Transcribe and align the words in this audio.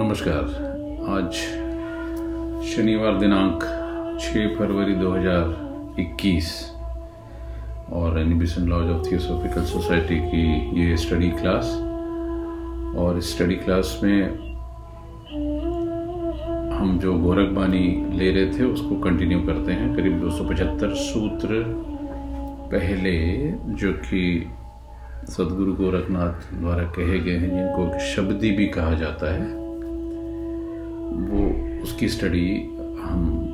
नमस्कार। 0.00 0.44
आज 1.08 1.32
शनिवार 2.68 3.18
दिनांक 3.18 3.62
6 4.20 4.56
फरवरी 4.56 4.94
2021 4.94 6.70
और 7.92 8.20
Annie Besant 8.20 8.62
Lodge 8.62 8.90
of 8.90 9.10
Theosophical 9.10 9.64
Society 9.64 10.16
की 10.16 10.80
ये 10.80 10.96
स्टडी 10.96 11.28
क्लास 11.28 11.64
और 12.98 13.20
स्टडी 13.20 13.54
क्लास 13.54 14.00
में 14.04 14.28
हम 16.72 16.98
जो 17.02 17.14
गोरखबानी 17.14 18.10
ले 18.18 18.30
रहे 18.30 18.58
थे, 18.58 18.64
उसको 18.64 18.96
कंटिन्यू 18.96 19.40
करते 19.40 19.72
हैं। 19.72 19.96
करीब 19.96 20.20
275 20.20 20.94
सूत्र 20.94 21.64
पहले, 22.72 23.18
जो 23.68 23.92
कि 23.92 24.50
सदगुरु 25.28 25.72
गोरखनाथ 25.72 26.54
द्वारा 26.60 26.84
कहे 26.84 27.18
गए 27.18 27.36
हैं, 27.38 27.50
जिनको 27.50 27.98
शब्दी 27.98 28.50
भी 28.50 28.66
कहा 28.66 28.94
जाता 28.94 29.34
है। 29.34 29.61
वो 31.12 31.72
उसकी 31.82 32.08
स्टडी 32.08 32.56
हम 33.02 33.48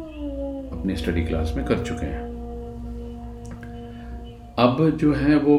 अपने 0.72 0.96
स्टडी 0.96 1.24
क्लास 1.24 1.54
में 1.56 1.64
कर 1.66 1.78
चुके 1.78 2.06
हैं। 2.06 2.28
अब 4.58 4.96
जो 4.96 5.14
है 5.14 5.38
वो 5.38 5.58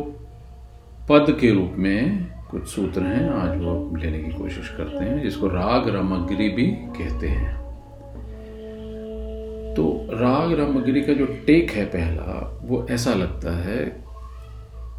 पद 1.10 1.38
के 1.42 1.52
रूप 1.52 1.72
में 1.78 2.28
कुछ 2.52 2.68
सूत्र 2.68 3.02
हैं, 3.02 3.30
आज 3.30 3.58
वो 3.58 3.96
लेने 3.96 4.20
की 4.20 4.32
कोशिश 4.32 4.70
करते 4.70 5.06
हैं, 5.06 5.24
जिसको 5.24 5.48
राग 5.48 5.90
रमगिरी 5.90 6.50
भी 6.50 6.68
कहते 6.68 7.28
हैं। 7.28 7.60
तो 9.76 10.08
राग 10.12 10.54
रमगिरी 10.60 11.02
का 11.02 11.14
जो 11.14 11.26
टेक 11.26 11.72
है 11.72 11.86
पहला, 11.86 12.60
वो 12.64 12.88
ऐसा 12.90 13.14
लगता 13.14 13.58
है 13.58 13.86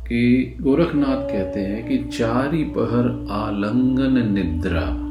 कि 0.09 0.56
गोरखनाथ 0.60 1.28
कहते 1.32 1.60
हैं 1.60 1.88
कि 1.88 1.98
चारी 1.98 2.64
पहर 2.64 3.26
आलंगन 3.30 4.32
निद्रा। 4.32 5.09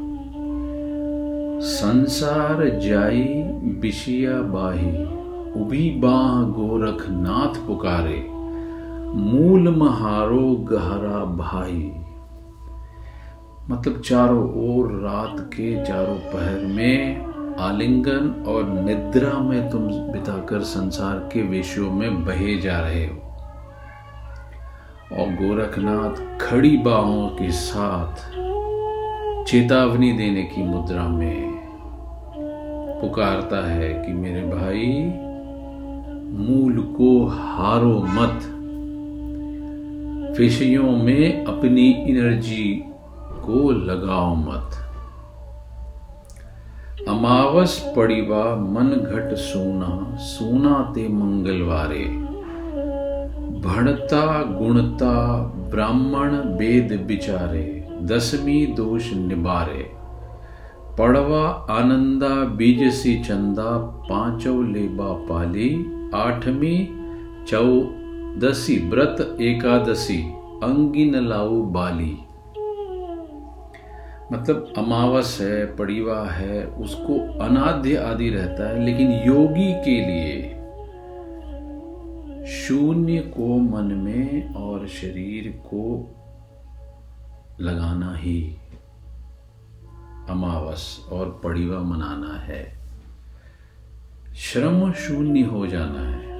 संसार 1.60 2.78
जाई 2.78 3.24
बिशिया 3.80 4.42
बाही, 4.42 5.04
उभी 5.60 5.90
बाह 5.90 6.42
गोरखनाथ 6.42 7.66
पुकारे, 7.66 8.26
मूल 9.14 9.76
महारो 9.76 10.56
गहरा 10.56 11.24
भाई। 11.24 11.92
मतलब 13.70 14.00
चारों 14.00 14.42
ओर 14.42 14.92
रात 14.92 15.40
के 15.40 15.84
चारों 15.84 16.16
पहर 16.16 16.66
में 16.66 17.26
आलिंगन 17.56 18.44
और 18.48 18.64
निद्रा 18.64 19.38
में 19.38 19.70
तुम 19.70 19.82
बिताकर 19.82 20.60
संसार 20.60 21.16
के 21.16 21.42
विषयों 21.42 21.90
में 21.90 22.24
बहे 22.24 22.58
जा 22.58 22.80
रहे 22.80 23.06
हो। 23.06 23.16
और 25.12 25.26
गोरखनाथ 25.26 26.38
खड़ी 26.40 26.76
बाहों 26.76 27.28
के 27.28 27.50
साथ 27.50 28.40
चेतावनी 29.46 30.12
देने 30.12 30.42
की 30.42 30.62
मुद्रा 30.62 31.08
में 31.08 31.49
पुकारता 33.00 33.68
है 33.70 34.06
कि 34.06 34.12
मेरे 34.12 34.42
भाई, 34.42 35.02
मूल 36.38 36.82
को 36.82 37.26
हारो 37.26 38.06
मत। 38.08 38.56
विषयों 40.38 40.90
में 40.90 41.44
अपनी 41.44 42.06
एनर्जी 42.08 42.84
को 43.44 43.70
लगाओ 43.70 44.34
मत। 44.34 44.70
अमावस 47.08 47.92
पड़ीवा 47.96 48.56
मन 48.56 48.84
घट 48.84 49.34
सोना 49.34 50.16
सोना 50.16 50.92
ते 50.94 51.08
मंगलवारे। 51.08 52.04
भणता 53.60 54.42
गुणता 54.42 55.38
ब्राह्मण 55.70 56.36
वेद 56.36 57.04
विचारे 57.06 57.88
दसवीं 58.02 58.74
दोष 58.74 59.12
निबारे। 59.12 59.99
पड़वा, 61.00 61.66
आनंदा 61.70 62.28
बीज 62.28 62.94
सी 62.94 63.22
चंदा 63.22 63.78
पाँचों 64.08 64.72
लेबा, 64.72 65.04
पाली 65.04 65.70
आठवीं 66.14 66.86
चौदसी 67.44 68.76
व्रत 68.88 69.38
एकादशी 69.40 70.22
अंगिन 70.62 71.16
लाऊ, 71.28 71.62
बाली। 71.62 72.18
मतलब 74.32 74.72
अमावस 74.78 75.38
है, 75.40 75.76
पड़ीवा 75.76 76.24
है, 76.30 76.66
उसको 76.66 77.18
अनाध्य 77.44 77.96
आदि 77.96 78.30
रहता 78.30 78.68
है, 78.68 78.84
लेकिन 78.84 79.12
योगी 79.12 79.72
के 79.72 79.98
लिए 80.06 80.56
शून्य 82.46 83.18
को 83.18 83.58
मन 83.58 83.84
में 83.84 84.54
और 84.54 84.86
शरीर 84.86 85.62
को 85.66 86.08
लगाना 87.60 88.14
ही 88.16 88.56
अमावस 90.30 91.08
और 91.12 91.40
पड़ीवा 91.44 91.78
मनाना 91.78 92.38
है। 92.38 92.80
श्रम 94.36 94.92
शून्य 94.92 95.40
हो 95.40 95.66
जाना 95.66 96.00
है। 96.00 96.30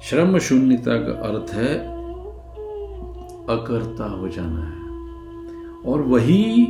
श्रम 0.00 0.38
शून्यता 0.38 0.96
का 0.96 1.12
अर्थ 1.12 1.54
है 1.54 1.78
अकर्ता 3.46 4.04
हो 4.04 4.28
जाना 4.28 4.64
है। 4.64 4.82
और 5.92 6.02
वही 6.02 6.62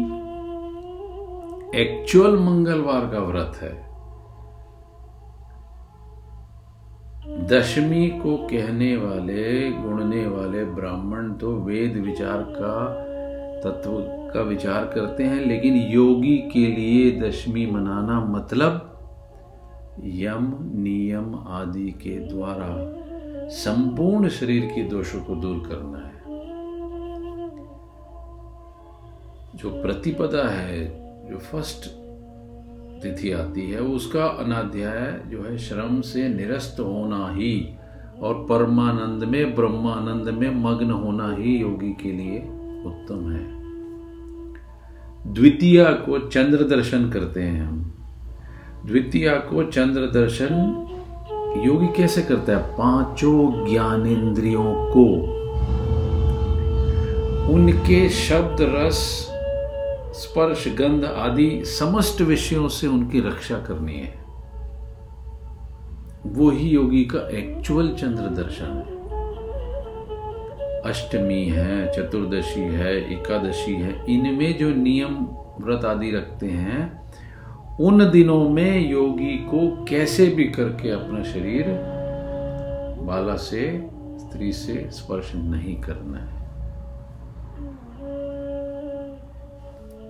एक्चुअल 1.81 2.37
मंगलवार 2.37 3.00
का 3.00 3.19
व्रत 3.19 3.53
है। 3.56 3.92
दशमी 7.47 8.09
को 8.09 8.37
कहने 8.37 8.97
वाले, 8.97 9.71
गुणने 9.71 10.26
वाले 10.26 10.65
ब्राह्मण 10.65 11.32
तो 11.32 11.56
वेद 11.56 11.97
विचार 11.97 12.42
का 12.42 12.88
तत्व 13.60 14.22
का 14.34 14.43
विचार 14.43 14.84
करते 14.84 15.25
हैं, 15.25 15.47
लेकिन 15.47 15.76
योगी 15.76 16.37
के 16.37 16.66
लिए 16.66 17.20
दशमी 17.20 17.66
मनाना 17.66 18.25
मतलब 18.25 18.88
यम, 20.04 20.56
नियम 20.60 21.34
आदि 21.34 21.91
के 21.91 22.19
द्वारा 22.28 22.98
संपूर्ण 23.48 24.28
शरीर 24.28 24.66
के 24.66 24.82
दोषों 24.82 25.21
को 25.21 25.34
दूर 25.34 25.59
करना 25.69 25.98
है। 25.98 26.12
जो 29.56 29.71
प्रतिपदा 29.82 30.48
है, 30.48 30.84
जो 31.31 31.38
फ़र्स्ट 31.38 31.88
तिथि 33.03 33.32
आती 33.32 33.71
है, 33.71 33.81
उसका 33.81 34.25
अनाध्याय 34.25 35.21
जो 35.26 35.42
है 35.42 35.59
श्रम 35.59 36.00
से 36.00 36.28
निरस्त 36.28 36.81
होना 36.81 37.28
ही 37.31 37.75
और 38.22 38.47
परमानंद 38.48 39.25
में, 39.25 39.54
ब्रह्मानंद 39.54 40.28
में 40.28 40.50
मग्न 40.54 40.91
होना 40.91 41.34
ही 41.34 41.56
योगी 41.56 41.92
के 41.92 42.12
लिए 42.12 42.38
उत्तम 42.87 43.32
है। 43.32 43.61
द्वितीय 45.27 45.84
को 45.84 46.28
चंद्र 46.28 46.65
दर्शन 46.65 47.10
करते 47.10 47.41
हैं 47.43 47.66
हम। 47.66 47.94
द्वितीय 48.87 49.31
को 49.31 49.65
चंद्र 49.65 50.00
दर्शन 50.00 50.53
योगी 51.66 51.87
कैसे 51.87 52.22
करता 52.22 52.53
है? 52.53 52.59
पाँचों 52.59 53.71
ज्ञानेन्द्रियों 53.71 54.75
को। 54.75 55.03
उनके 57.53 58.09
शब्द, 58.09 58.56
रस, 58.60 59.28
स्पर्श, 60.15 60.69
गंध 60.69 61.05
आदि 61.05 61.62
समस्त 61.65 62.21
विषयों 62.21 62.69
से 62.69 62.87
उनकी 62.87 63.21
रक्षा 63.21 63.56
करनी 63.56 63.94
है। 63.94 64.22
वो 66.27 66.50
ही 66.50 66.69
योगी 66.69 67.04
का 67.04 67.28
एक्चुअल 67.28 67.89
चंद्र 67.89 68.22
दर्शन 68.22 68.65
है। 68.65 68.91
अष्टमी 70.87 71.44
है, 71.44 71.93
चतुर्दशी 71.93 72.60
है, 72.60 73.12
एकादशी 73.12 73.75
है, 73.75 74.04
इनमें 74.09 74.59
जो 74.59 74.70
नियम 74.70 75.15
व्रत 75.60 75.84
आदि 75.84 76.10
रखते 76.10 76.47
हैं, 76.47 77.03
उन 77.81 78.10
दिनों 78.10 78.48
में 78.48 78.91
योगी 78.91 79.37
को 79.37 79.84
कैसे 79.84 80.26
भी 80.26 80.44
करके 80.44 80.91
अपना 80.91 81.22
शरीर 81.22 81.65
बाला 83.06 83.37
से, 83.37 83.88
स्त्री 84.19 84.53
से 84.53 84.88
स्पर्श 84.91 85.34
नहीं 85.34 85.81
करना 85.81 86.19
है। 86.19 86.42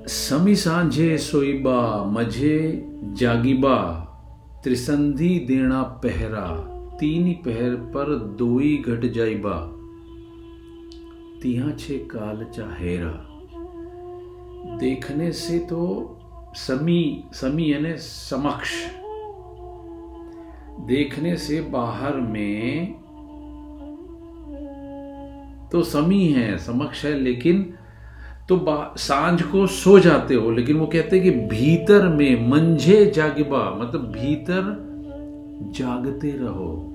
समी 0.06 0.56
सांझे 0.56 1.18
सोईबा, 1.18 2.04
मझे 2.04 2.88
जागीबा, 3.12 4.08
त्रिसंधि 4.64 5.44
देना 5.48 5.82
पहरा, 5.82 6.48
तीन 7.00 7.32
पहर 7.32 7.70
पर 7.70 8.14
दोई 8.14 8.84
घट 8.88 9.04
जाइबा 9.04 9.78
तिहा 11.42 11.70
छे 11.70 11.98
काल 11.98 12.44
चाहेरा। 12.44 13.12
देखने 14.78 15.32
से 15.32 15.58
तो 15.58 16.18
समी 16.54 17.24
समी 17.32 17.72
यानी 17.72 17.96
समक्ष। 17.96 18.70
देखने 20.86 21.36
से 21.36 21.60
बाहर 21.60 22.16
में 22.16 22.92
तो 25.72 25.82
समी 25.82 26.26
है, 26.26 26.58
समक्ष 26.58 27.04
है, 27.04 27.18
लेकिन 27.18 27.74
तो 28.48 28.66
साँझ 28.96 29.42
को 29.42 29.66
सो 29.66 29.98
जाते 29.98 30.34
हो, 30.34 30.50
लेकिन 30.50 30.76
वो 30.76 30.86
कहते 30.86 31.16
हैं 31.16 31.24
कि 31.24 31.30
भीतर 31.30 32.08
में 32.08 32.50
मंझे 32.50 33.06
जागिबा 33.06 33.78
मतलब 33.80 34.00
भीतर 34.00 34.62
जागते 35.78 36.30
रहो। 36.30 36.91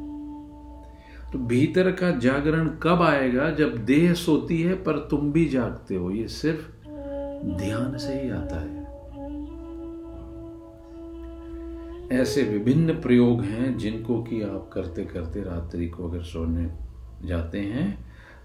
तो 1.34 1.40
भीतर 1.40 1.92
का 1.92 2.12
जागरण 2.12 2.68
कब 2.84 3.02
आएगा 3.02 3.50
जब 3.50 3.78
देह 3.86 4.14
सोती 4.14 4.62
है, 4.62 4.74
पर 4.74 4.98
तुम 5.12 5.32
भी 5.32 5.46
जागते 5.46 5.96
हो? 5.96 6.12
ये 6.12 6.28
सिर्फ़ 6.28 6.88
ध्यान 7.58 7.98
से 7.98 8.14
ही 8.14 8.30
आता 8.30 8.60
है। 8.60 8.76
ऐसे 12.12 12.44
विभिन्न 12.44 12.94
प्रयोग 12.94 13.42
हैं 13.44 13.78
जिनको 13.78 14.22
कि 14.24 14.42
आप 14.42 14.70
करते 14.74 15.04
करते 15.06 15.42
रात्रि 15.42 15.88
को 15.88 16.08
अगर 16.10 16.22
सोने 16.22 16.70
जाते 17.28 17.60
हैं 17.60 17.88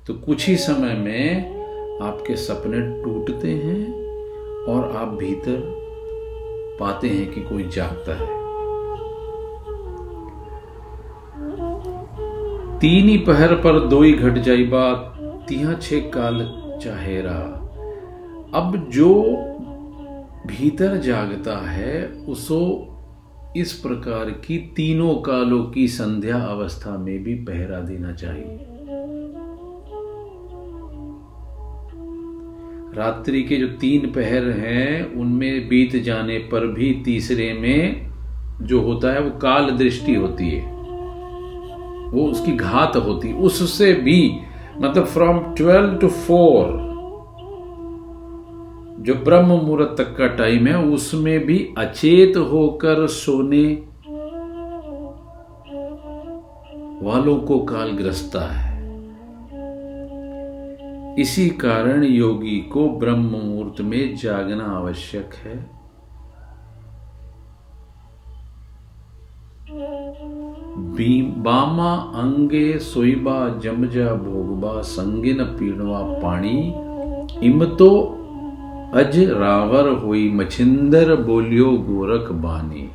तो 0.07 0.15
कुछ 0.15 0.49
ही 0.49 0.57
समय 0.57 0.95
में 0.95 1.99
आपके 2.03 2.37
सपने 2.37 2.81
टूटते 3.03 3.51
हैं 3.51 3.87
और 4.65 4.97
आप 4.97 5.09
भीतर 5.09 5.61
पाते 6.81 7.09
हैं 7.09 7.31
कि 7.31 7.41
कोई 7.41 7.69
जागता 7.69 8.15
है। 8.15 8.42
तीन 12.83 13.09
ही 13.09 13.17
पहर 13.19 13.55
पर 13.55 13.79
दो 13.89 14.03
ही 14.03 14.13
घट 14.13 14.39
जाई 14.39 14.65
बात, 14.65 15.19
तिहा 15.49 15.75
छे 15.75 16.01
काल 16.01 16.39
चाहेरा 16.83 17.35
अब 18.55 18.91
जो 18.93 19.15
भीतर 20.47 20.97
जागता 20.97 21.71
है, 21.71 22.07
उसो 22.07 22.89
इस 23.57 23.73
प्रकार 23.73 24.31
की 24.31 24.59
तीनों 24.77 25.15
कालों 25.15 25.65
की 25.65 25.89
संध्या 25.89 26.37
अवस्था 26.37 26.97
में 26.99 27.23
भी 27.23 27.35
पहरा 27.35 27.81
देना 27.81 28.13
चाहिए। 28.13 28.59
रात्रि 32.97 33.43
के 33.43 33.57
जो 33.57 33.69
तीन 33.69 34.13
पहर 34.13 34.51
हैं, 34.51 35.15
उनमें 35.15 35.69
बीत 35.69 35.97
जाने 35.97 36.39
पर 36.39 36.67
भी 36.67 37.03
तीसरे 37.05 37.53
में 37.53 38.11
जो 38.63 38.81
होता 38.81 39.13
है, 39.13 39.21
वो 39.21 39.39
काल 39.39 39.71
दृष्टि 39.71 40.15
होती 40.15 40.51
है। 40.51 40.82
वो 42.13 42.27
उसकी 42.27 42.53
घात 42.53 42.97
होती, 42.97 43.33
उससे 43.33 43.93
भी 43.95 44.41
मतलब 44.79 45.05
फ्रॉम 45.05 45.39
ट्वेल्व 45.55 45.97
टू 45.97 46.09
फोर 46.09 46.81
जो 49.01 49.15
ब्रह्म 49.15 49.47
मुहूर्त 49.47 49.95
तक 49.99 50.17
का 50.17 50.27
टाइम 50.37 50.67
है, 50.67 50.77
उसमें 50.85 51.47
भी 51.47 51.59
अचेत 51.79 52.37
होकर 52.37 53.07
सोने 53.07 53.65
वालों 57.03 57.39
को 57.41 57.59
काल 57.65 57.91
ग्रस्ता 57.91 58.41
है। 58.53 58.71
इसी 61.19 61.49
कारण 61.61 62.05
योगी 62.05 62.59
को 62.73 62.89
ब्रह्म 62.99 63.25
मुहूर्त 63.27 63.81
में 63.81 64.15
जागना 64.17 64.65
आवश्यक 64.77 65.35
है। 65.35 65.57
बामा 71.43 71.93
अंगे 72.15 72.79
सोईबा 72.79 73.37
जमजा 73.59 74.15
भोगबा 74.15 74.81
संगिन 74.81 75.43
पीड़वा 75.59 76.01
पानी 76.23 76.59
इमतो 77.47 77.89
अज 78.95 79.19
रावर 79.31 79.89
हुई 80.03 80.29
मछिंदर 80.31 81.15
बोलियो 81.23 81.71
गोरख 81.87 82.31
बानी। 82.43 82.89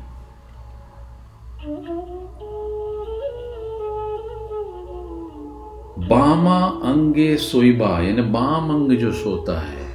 बामा 6.08 6.58
अंगे 6.84 7.36
सोईबा, 7.36 7.98
यानी 8.00 8.22
बाम 8.30 8.70
अंग 8.70 8.92
जो 8.98 9.12
सोता 9.12 9.60
है 9.60 9.87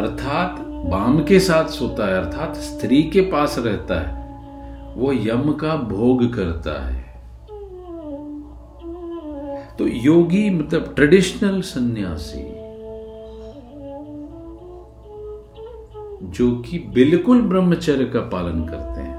अर्थात 0.00 0.60
बाम 0.90 1.22
के 1.24 1.40
साथ 1.40 1.68
सोता 1.68 2.06
है, 2.06 2.14
अर्थात 2.14 2.56
स्त्री 2.56 3.02
के 3.02 3.20
पास 3.20 3.58
रहता 3.58 4.00
है, 4.00 4.94
वो 4.94 5.12
यम 5.12 5.52
का 5.52 5.76
भोग 5.76 6.24
करता 6.34 6.72
है। 6.86 6.98
तो 9.78 9.86
योगी 9.86 10.50
मतलब 10.50 10.92
ट्रेडिशनल 10.96 11.60
सन्यासी, 11.60 12.42
जो 16.30 16.50
कि 16.60 16.78
बिल्कुल 16.94 17.42
ब्रह्मचर्य 17.42 18.04
का 18.04 18.20
पालन 18.20 18.64
करते 18.64 19.00
हैं। 19.00 19.18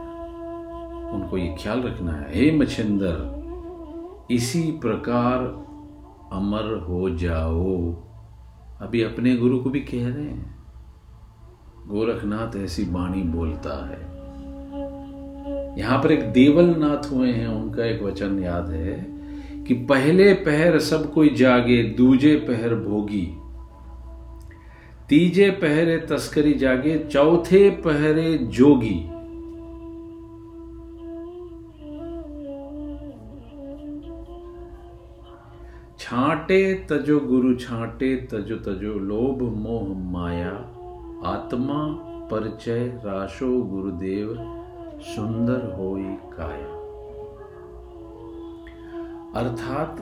उनको 1.14 1.38
ये 1.38 1.56
ख्याल 1.64 1.82
रखना 1.82 2.12
है, 2.12 2.26
हे 2.34 2.52
मच्छिंदर, 2.52 3.18
इसी 4.32 4.62
प्रकार 4.82 5.38
अमर 6.34 6.74
हो 6.90 7.10
जाओ। 7.10 7.94
अभी 8.82 9.04
अपने 9.04 9.36
गुरु 9.36 9.60
को 9.60 9.70
भी 9.70 9.80
कह 9.80 10.08
रहे 10.08 10.26
हैं। 10.26 10.61
गोरखनाथ 11.88 12.56
ऐसी 12.56 12.86
बाणी 12.86 13.22
बोलता 13.22 13.86
है। 13.88 14.10
यहाँ 15.80 15.98
पर 16.04 16.12
एक 16.12 16.24
देवलनाथ 16.32 17.12
हुए 17.12 17.32
हैं, 17.32 17.48
उनका 17.48 17.86
एक 17.86 18.02
वचन 18.02 18.44
याद 18.44 18.70
है 18.70 19.08
कि 19.64 19.74
पहले 19.74 20.34
पहर 20.34 20.80
सब 20.80 21.14
कोई 21.14 21.30
जागे, 21.30 21.84
दूजे 21.84 22.36
पहर 22.36 22.76
भोगी। 22.76 23.38
तीजे 25.10 25.50
पहरे 25.52 25.98
तस्करी 25.98 26.54
जागे, 26.54 26.98
चौथे 27.00 27.70
पहरे 27.70 28.38
जोगी। 28.38 29.00
छाटे 36.00 36.74
तजो 36.74 37.20
गुरु, 37.20 37.54
छाटे 37.56 38.16
तजो 38.16 38.56
तजो 38.56 38.94
लोभ, 39.00 39.42
मोह 39.42 40.12
माया। 40.12 40.78
आत्मा 41.26 41.96
परिचय 42.28 43.02
राशो 43.06 43.64
गुरुदेव, 43.64 44.36
सुंदर 45.02 45.76
होई 45.80 46.04
काया। 46.04 46.82
अर्थात, 49.36 50.02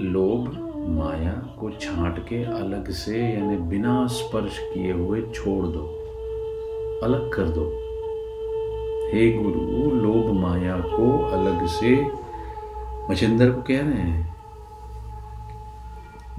लोभ 0.00 0.48
माया 0.88 1.56
को 1.60 1.70
छांट 1.70 2.18
के 2.18 2.44
अलग 2.44 2.90
से 2.90 3.34
यानी 3.34 3.56
बिना 3.56 4.06
स्पर्श 4.06 4.58
किए 4.58 4.92
हुए 4.92 5.22
छोड़ 5.22 5.66
दो, 5.66 5.84
अलग 7.06 7.32
कर 7.32 7.42
दो। 7.42 7.70
हे 9.12 9.32
गुरु, 9.32 9.90
लोभ 9.90 10.34
माया 10.34 10.80
को 10.80 11.26
अलग 11.26 11.66
से 11.66 12.06
मछिंदर 13.10 13.50
को 13.50 13.62
कह 13.62 13.80
रहे 13.80 13.92
हैं 13.92 14.29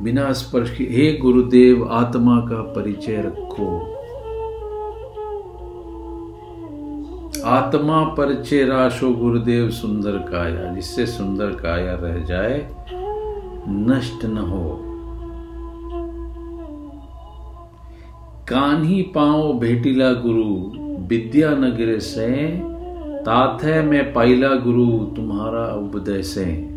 बिना 0.02 0.34
स्पर्श 0.34 0.76
की, 0.78 0.86
हे 0.86 1.18
गुरुदेव, 1.18 1.90
आत्मा 1.92 2.40
का 2.40 2.62
परिचय 2.62 3.22
रखो। 3.22 3.98
आत्मा 7.46 8.04
परिचय 8.04 8.64
राशो 8.64 9.12
गुरुदेव, 9.12 9.70
सुंदर 9.70 10.12
काया, 10.12 10.76
जिससे 10.76 11.06
सुंदर 11.06 11.46
काया 11.46 11.96
रह 11.96 12.24
जाए, 12.24 12.76
नष्ट 13.68 14.26
न 14.26 14.38
हो। 14.38 14.88
कान्ही 18.50 19.02
पाओ 19.02 19.54
भेटिला 19.54 20.14
गुरु, 20.14 20.82
विद्या 21.08 21.50
नगर 21.50 22.00
से 22.00 22.48
ताथे 23.22 23.82
में 23.82 24.14
पाइला 24.14 24.56
गुरु, 24.56 24.98
तुम्हारा 24.98 25.76
उपदय 25.76 26.22
से। 26.22 26.71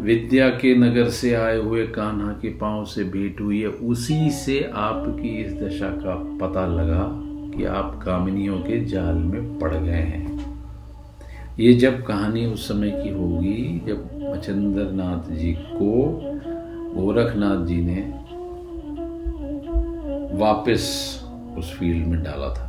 विद्या 0.00 0.48
के 0.50 0.74
नगर 0.74 1.08
से 1.08 1.34
आए 1.34 1.56
हुए 1.58 1.86
कान्हा 1.86 2.32
के 2.32 2.48
पाँव 2.48 2.84
से 2.84 3.04
भेंट 3.04 3.40
हुई 3.40 3.60
है। 3.60 3.68
उसी 3.68 4.30
से 4.30 4.70
आपकी 4.74 5.28
इस 5.28 5.52
दशा 5.52 5.88
का 5.88 6.14
पता 6.40 6.66
लगा 6.66 7.08
कि 7.56 7.64
आप 7.64 8.00
कामिनियों 8.04 8.58
के 8.58 8.84
जाल 8.84 9.14
में 9.14 9.58
पड़ 9.58 9.74
गए 9.74 10.02
हैं। 10.02 10.24
ये 11.58 11.72
जब 11.74 12.04
कहानी 12.04 12.46
उस 12.46 12.68
समय 12.68 12.90
की 12.90 13.08
होगी, 13.08 13.82
जब 13.86 14.10
मचंद्र 14.22 14.90
नाथ 14.90 15.32
जी 15.32 15.52
को 15.52 15.92
गोरखनाथ 16.96 17.66
जी 17.66 17.80
ने 17.80 18.00
वापस 20.38 20.82
उस 21.58 21.78
फ़ील्ड 21.78 22.06
में 22.06 22.22
डाला 22.22 22.48
था। 22.48 22.65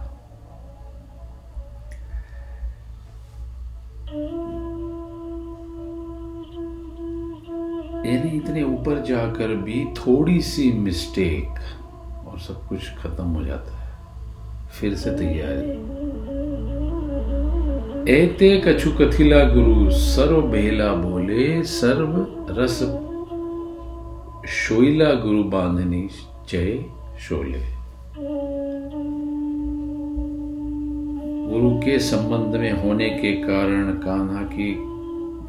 यानी 8.08 8.38
इतने 8.38 8.64
ऊपर 8.64 9.02
जाकर 9.02 9.56
भी 9.56 9.86
थोड़ी 9.94 10.42
सी 10.42 10.72
मिस्टेक 10.72 11.50
और 12.28 12.40
सब 12.40 12.68
कुछ 12.68 12.80
खत्म 12.80 13.24
हो 13.24 13.44
जाता 13.44 13.78
है। 13.78 13.98
फिर 14.72 14.96
से 14.96 15.12
तैयारी। 15.12 15.98
एते 18.12 18.64
कछु 18.66 18.92
कथिला 18.92 19.44
गुरु 19.44 19.92
सर्व 19.92 20.42
बेला 20.42 20.94
बोले, 20.94 21.64
सर्व 21.64 22.28
रस 22.50 22.80
शोइला 24.50 25.14
गुरु 25.14 25.44
बांधनी 25.44 26.10
जय 26.50 26.86
शोले। 27.20 27.78
गुरु 31.52 31.78
के 31.80 32.00
संबंध 32.00 32.56
में 32.56 32.84
होने 32.84 33.10
के 33.10 33.32
कारण 33.32 33.92
कान्हा 33.92 34.42
की 34.42 34.97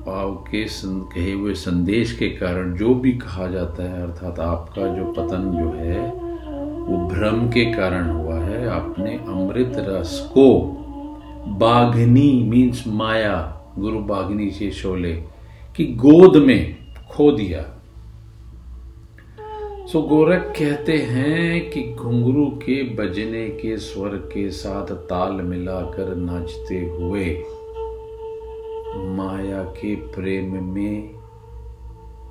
पाव 0.08 0.34
के 0.34 0.66
कहे 0.84 1.32
हुए 1.32 1.54
संदेश 1.54 2.12
के 2.12 2.28
कारण 2.28 2.74
जो 2.74 2.94
भी 2.94 3.12
कहा 3.12 3.46
जाता 3.46 3.82
है, 3.82 4.02
अर्थात 4.02 4.40
आपका 4.40 4.96
जो 4.96 5.04
पतन 5.04 5.50
जो 5.60 5.72
है, 5.72 6.00
वो 6.82 7.08
भ्रम 7.08 7.48
के 7.48 7.64
कारण 7.64 8.10
हुआ 8.10 8.38
है। 8.38 8.68
आपने 8.68 9.14
अमृत 9.14 9.72
रस 9.76 10.30
को 10.32 10.74
बाघनी 11.46 12.44
मीन्स 12.48 12.84
माया, 12.86 13.62
गुरु 13.78 13.98
बाघनी 13.98 14.50
से 14.50 14.70
शोले, 14.70 15.12
कि 15.76 15.84
गोद 15.84 16.36
में 16.36 16.76
खो 17.10 17.32
दिया। 17.32 17.74
सो 19.86 20.02
गोरख 20.02 20.54
कहते 20.58 20.98
हैं 20.98 21.70
कि 21.70 21.94
घुंघरू 21.98 22.46
के 22.46 22.82
बजने 22.82 23.48
के 23.48 23.76
स्वर 23.76 24.08
के 24.08 24.50
साथ 24.50 24.86
ताल 24.86 25.32
मिलाकर 25.32 26.16
नाचते 26.16 26.78
हुए 26.78 27.42
माया 28.96 29.62
के 29.62 29.94
प्रेम 29.94 30.64
में 30.64 31.14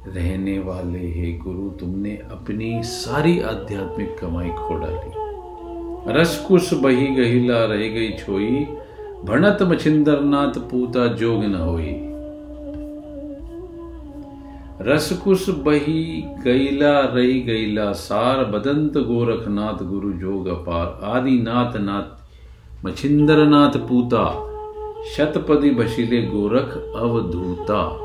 रहने 0.07 0.59
वाले 0.59 0.99
हे 0.99 1.33
गुरु, 1.33 1.69
तुमने 1.69 2.11
अपनी 2.11 2.83
सारी 2.83 3.39
आध्यात्मिक 3.39 4.17
कमाई 4.19 4.49
खो 4.49 4.73
डाली। 4.73 5.27
रसकुश 6.13 6.73
बही 6.73 7.07
गहिला 7.07 7.65
रह 7.65 7.77
गई 7.77 8.11
छोई, 8.11 8.67
भणत 9.25 9.57
मछिंदरनाथ 9.61 10.59
पूता 10.59 11.07
जोग 11.07 11.43
न 11.43 11.55
होई। 11.55 12.03
रसकुश 14.81 15.49
बही 15.49 16.23
गैला 16.43 16.99
रही 16.99 17.41
गैला 17.41 17.91
सार, 17.91 18.45
बदंत 18.45 18.97
गोरखनाथ 18.97 19.85
गुरु 19.85 20.13
जोग 20.13 20.47
अपार। 20.47 20.99
आदि 21.03 21.39
नाथ 21.39 21.77
नाथ 21.77 22.17
मछिंदर 22.85 23.45
नाथ 23.45 23.77
पूता 23.77 24.53
शतपदी 25.05 25.69
बशीले 25.69 26.21
गोरख 26.21 26.77
अवधूता। 26.95 28.03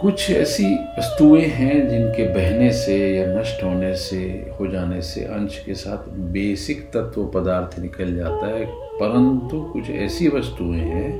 कुछ 0.00 0.30
ऐसी 0.30 0.66
वस्तुएँ 0.98 1.40
हैं 1.40 1.88
जिनके 1.88 2.24
बहने 2.34 2.70
से 2.72 2.96
या 3.16 3.26
नष्ट 3.26 3.62
होने 3.64 3.94
से, 3.96 4.16
हो 4.60 4.66
जाने 4.66 5.00
से 5.02 5.24
अंश 5.24 5.58
के 5.66 5.74
साथ 5.74 6.08
बेसिक 6.32 6.82
तत्व 6.86 7.24
पदार्थ 7.24 7.78
निकल 7.78 8.14
जाता 8.16 8.46
है, 8.46 8.64
परंतु 9.00 9.60
कुछ 9.62 9.90
ऐसी 9.90 10.28
वस्तुएँ 10.28 10.80
हैं 10.80 11.10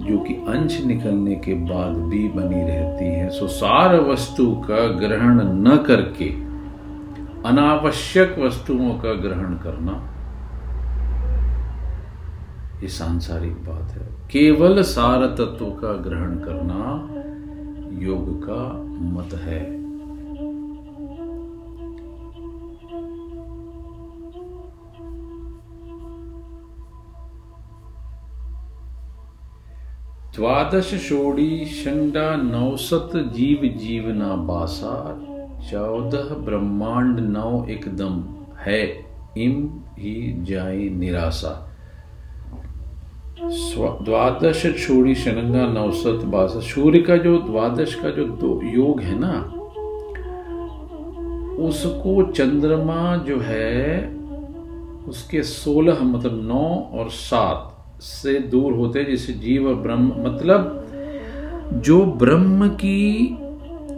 जो 0.00 0.18
कि 0.18 0.34
अंश 0.34 0.80
निकलने 0.84 1.34
के 1.34 1.54
बाद 1.54 1.96
भी 1.96 2.28
बनी 2.28 2.62
रहती 2.62 3.04
हैं। 3.04 3.30
सो 3.30 3.46
सार 3.48 4.00
वस्तु 4.00 4.50
का 4.68 4.86
ग्रहण 4.98 5.40
न 5.68 5.76
करके 5.76 6.43
अनावश्यक 7.44 8.38
वस्तुओं 8.38 8.94
का 8.98 9.12
ग्रहण 9.12 9.54
करना, 9.54 9.94
ये 12.82 12.88
सांसारिक 12.88 13.54
बात 13.64 13.90
है। 13.90 14.06
केवल 14.30 14.82
सार 14.82 15.26
तत्व 15.26 15.66
का 15.70 15.92
ग्रहण 16.02 16.34
करना 16.38 16.80
योग 18.04 18.42
का 18.42 18.62
मत 19.10 19.34
है। 19.34 19.62
द्वादश 30.34 30.94
शोड़ी, 31.00 31.64
शंडा, 31.64 32.34
नौसत, 32.36 33.10
जीव, 33.34 33.68
जीवना 33.78 34.34
बासा 34.36 34.94
चौदह 35.70 36.34
ब्रह्मांड 36.44 37.20
नौ 37.20 37.64
एकदम 37.70 38.22
है, 38.58 38.82
इम 39.38 39.68
ही 39.98 40.44
जाए 40.44 40.88
निराशा। 40.90 41.60
द्वादश 44.02 44.62
छोड़ी 44.78 45.14
शनंगा 45.14 45.66
नौसत 45.68 46.24
बासठ 46.26 46.62
सूर्य 46.64 47.00
का 47.00 47.16
जो 47.16 47.36
द्वादश 47.38 47.94
का 47.94 48.10
जो 48.10 48.24
दो 48.36 48.60
योग 48.64 49.00
है 49.00 49.18
ना, 49.18 49.32
उसको 51.64 52.22
चंद्रमा 52.32 53.16
जो 53.26 53.38
है, 53.40 54.08
उसके 55.08 55.42
सोलह 55.42 56.02
मतलब 56.02 56.40
नौ 56.44 56.66
और 56.92 57.10
सात 57.10 58.02
से 58.02 58.38
दूर 58.48 58.72
होते 58.72 58.98
हैं, 58.98 59.06
जैसे 59.10 59.32
जीव 59.32 59.68
और 59.68 59.74
ब्रह्म 59.74 60.12
मतलब 60.26 61.80
जो 61.84 62.04
ब्रह्म 62.04 62.68
की 62.68 63.38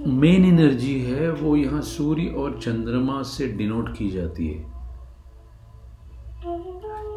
मेन 0.07 0.45
एनर्जी 0.45 0.99
है 1.01 1.31
वो 1.31 1.55
यहाँ 1.57 1.81
सूर्य 1.83 2.27
और 2.39 2.59
चंद्रमा 2.63 3.23
से 3.23 3.47
डिनोट 3.49 3.89
की 3.97 4.09
जाती 4.11 4.47
है। 4.49 4.65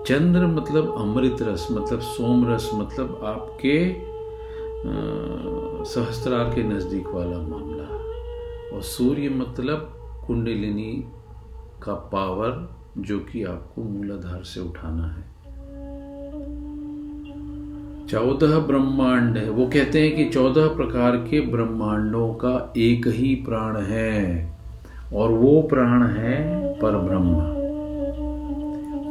चंद्र 0.06 0.48
मतलब 0.48 0.96
अमृत 0.98 1.42
रस 1.42 1.68
मतलब 1.72 2.00
सोम 2.00 2.46
रस 2.48 2.70
मतलब 2.74 3.22
आपके 3.26 3.78
सहस्त्रार 5.86 6.54
के 6.56 6.64
नज़दीक 6.64 7.08
वाला 7.08 7.38
मामला। 7.40 7.84
और 8.76 8.82
सूर्य 8.82 9.30
मतलब 9.30 9.96
कुंडलिनी 10.28 10.92
का 11.84 11.94
पावर 11.94 12.68
जो 12.98 13.20
कि 13.20 13.44
आपको 13.44 13.84
मूलाधार 13.84 14.44
से 14.44 14.62
उठाना 14.62 15.08
है। 15.08 15.29
चौदह 18.10 18.58
ब्रह्मांड 18.60 19.38
है। 19.38 19.50
वो 19.50 19.66
कहते 19.66 20.02
हैं 20.02 20.16
कि 20.16 20.26
चौदह 20.26 20.68
प्रकार 20.68 21.18
के 21.18 21.42
ब्रह्मांडों 21.42 22.28
का 22.34 22.74
एक 22.78 23.08
ही 23.08 23.34
प्राण 23.36 23.78
है 23.78 24.54
और 25.14 25.32
वो 25.32 25.62
प्राण 25.62 26.04
है 26.08 26.38
पर 26.80 26.98
ब्रह्म 26.98 27.58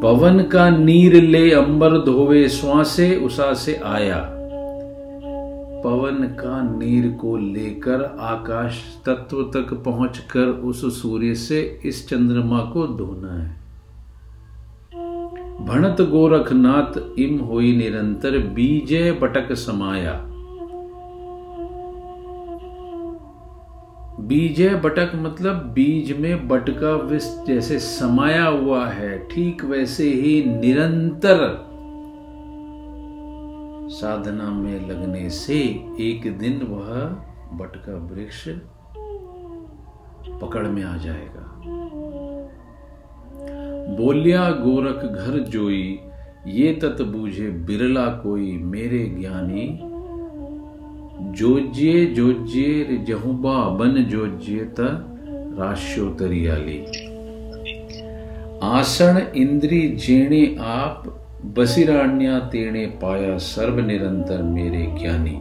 पवन 0.02 0.43
का 0.43 0.69
नीर 0.71 1.14
ले 1.23 1.50
अंबर 1.50 1.99
धोवे 1.99 2.49
श्वासे 2.49 3.14
उषा 3.17 3.52
से 3.55 3.75
आया। 3.85 4.19
पवन 5.85 6.25
का 6.40 6.61
नीर 6.78 7.09
को 7.12 7.37
लेकर 7.37 8.05
आकाश 8.21 8.83
तत्व 9.07 9.43
तक 9.55 9.75
पहुंचकर 9.85 10.47
उस 10.64 11.02
सूर्य 11.02 11.35
से 11.35 11.81
इस 11.85 12.09
चंद्रमा 12.09 12.61
को 12.73 12.87
धोना 12.87 13.43
है। 13.43 13.58
भणत 15.69 16.01
गोरखनाथ 16.11 16.95
इम 17.19 17.39
होई 17.41 17.73
निरंतर 17.77 18.37
बीजे 18.55 19.01
बटक 19.13 19.53
समाया। 19.55 20.13
बीज 24.29 24.61
बटक 24.85 25.13
मतलब 25.17 25.57
बीज 25.75 26.13
में 26.21 26.49
बटका 26.49 26.95
विष 27.05 27.27
जैसे 27.47 27.79
समाया 27.79 28.47
हुआ 28.47 28.87
है, 28.87 29.19
ठीक 29.29 29.65
वैसे 29.65 30.09
ही 30.13 30.43
निरंतर 30.47 31.45
साधना 33.91 34.51
में 34.53 34.89
लगने 34.89 35.29
से 35.31 35.59
एक 36.01 36.27
दिन 36.39 36.63
वह 36.63 36.89
बटका 37.59 37.99
वृक्ष 38.07 38.49
पकड़ 40.43 40.67
में 40.67 40.83
आ 40.85 40.97
जाएगा। 40.97 41.48
बोलिया 43.88 44.50
गोरख 44.50 45.04
घर 45.04 45.38
जोई, 45.38 45.99
ये 46.47 46.73
तत 46.73 46.97
बूझे 47.02 47.50
बिरला 47.50 48.07
कोई 48.07 48.52
मेरे 48.52 49.16
ज्ञानी। 49.18 49.78
जोज्ये 51.33 52.07
जोज्ये 52.07 53.04
जहुबा, 53.09 53.68
बन 53.68 54.02
जोज्येत 54.04 54.76
राश्योतरियाली 55.59 56.85
आसन 58.62 59.33
इंद्री 59.37 59.88
जेणे 59.88 60.57
आप, 60.61 61.25
बसिराण्या 61.45 62.38
तेणे 62.38 62.87
पाया 62.87 63.38
सर्व 63.38 63.80
निरंतर 63.80 64.42
मेरे 64.42 64.87
ज्ञानी। 65.00 65.40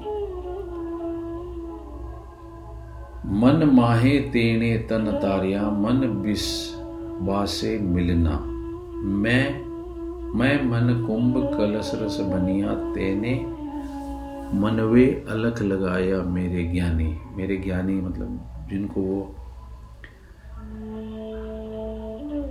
मन 3.39 3.69
माहे 3.73 4.19
तेणे 4.19 4.77
तन 4.77 5.05
तारिया, 5.05 5.61
मन 5.61 6.21
बिस 6.25 6.76
वासे 7.21 7.77
मिलना। 7.79 8.39
मैं 9.17 9.67
मैं 10.27 10.55
मन 10.65 11.05
कुंभ 11.07 11.35
कलश 11.57 11.91
रस 11.95 12.17
बनिया, 12.21 12.73
तेने 12.93 13.33
मनवे 14.53 15.25
अलख 15.29 15.61
लगाया 15.61 16.21
मेरे 16.21 16.63
ज्ञानी। 16.63 17.17
मेरे 17.35 17.57
ज्ञानी 17.57 17.93
मतलब 17.93 18.67
जिनको 18.69 19.01
वो 19.01 19.35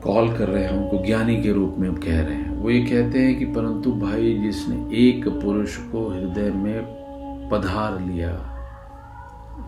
कॉल 0.05 0.37
कर 0.39 0.49
रहे 0.49 0.65
हैं, 0.65 0.71
उनको 0.71 1.05
ज्ञानी 1.07 1.43
के 1.43 1.53
रूप 1.53 1.75
में 1.79 1.95
कह 1.95 2.21
रहे 2.23 2.35
हैं। 2.35 2.57
वो 2.57 2.71
ये 2.71 2.81
कहते 2.83 3.19
हैं 3.19 3.39
कि 3.39 3.45
परंतु 3.45 3.93
भाई 3.93 4.35
जिसने 4.35 4.77
एक 4.97 5.29
पुरुष 5.29 5.77
को 5.77 6.09
हृदय 6.09 6.51
में 6.51 7.49
पधार 7.53 8.01
लिया, 8.01 8.53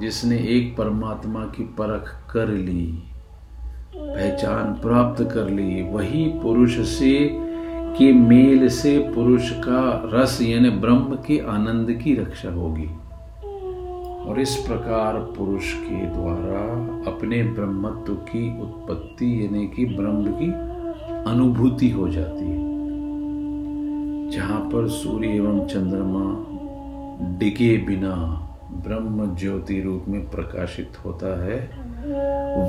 जिसने 0.01 0.39
एक 0.39 0.77
परमात्मा 0.77 1.45
की 1.45 1.63
परख 1.63 2.33
कर 2.33 2.49
ली 2.49 3.08
पहचान 3.99 4.75
प्राप्त 4.75 5.23
कर 5.23 5.51
ली। 5.51 5.83
वही 5.83 6.25
पुरुष 6.25 6.79
से, 6.79 7.31
के 7.99 8.13
मेल 8.13 8.69
से 8.69 8.99
पुरुष 8.99 9.51
का 9.51 10.11
रस, 10.15 10.39
यानी 10.43 10.71
ब्रह्म 10.71 11.19
के 11.27 11.39
आनंद 11.39 12.01
की 12.05 12.15
रक्षा 12.15 12.51
होगी। 12.51 12.89
और 14.29 14.41
इस 14.41 14.57
प्रकार 14.57 15.15
पुरुष 15.15 15.75
के 15.75 16.07
द्वारा 16.07 16.61
अपने 17.13 17.43
ब्रह्मत्व 17.43 18.15
की 18.15 18.61
उत्पत्ति, 18.61 19.45
यानी 19.45 19.67
कि 19.67 19.85
ब्रह्म 19.85 20.25
की 20.27 20.69
अनुभूति 21.31 21.91
हो 21.91 22.09
जाती 22.09 22.45
है। 22.45 22.69
जहाँ 24.31 24.61
पर 24.61 24.89
सूर्य 24.89 25.29
एवं 25.29 25.67
चंद्रमा 25.67 26.45
डिगे 27.39 27.77
बिना 27.77 28.45
ब्रह्म 28.73 29.37
ज्योति 29.37 29.81
रूप 29.81 30.05
में 30.09 30.31
प्रकाशित 30.31 30.93
होता 31.05 31.45
है 31.45 31.88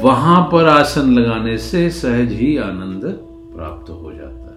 वहाँ 0.03 0.49
पर 0.51 0.67
आसन 0.67 1.13
लगाने 1.13 1.57
से 1.57 1.89
सहज 1.89 2.31
ही 2.31 2.57
आनंद 2.57 3.01
प्राप्त 3.55 3.89
हो 3.89 4.13
जाता 4.13 4.33
है। 4.33 4.49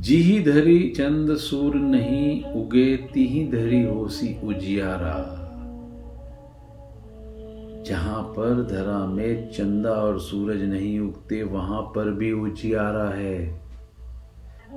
जिही 0.00 0.40
धरी 0.40 0.88
चंद 0.88 1.36
सूर 1.36 1.74
नहीं 1.74 2.44
उगे, 2.44 2.96
तिही 2.96 3.48
धरी 3.48 3.82
होसी 3.82 4.40
उजियारा। 4.44 5.38
जहाँ 7.86 8.22
पर 8.22 8.66
धरा 8.70 9.06
में 9.06 9.50
चंदा 9.50 9.90
और 9.90 10.20
सूरज 10.20 10.62
नहीं 10.62 11.00
उगते, 11.00 11.42
वहाँ 11.42 11.82
पर 11.82 12.10
भी 12.10 12.32
उजियारा 12.32 13.08
है। 13.14 13.61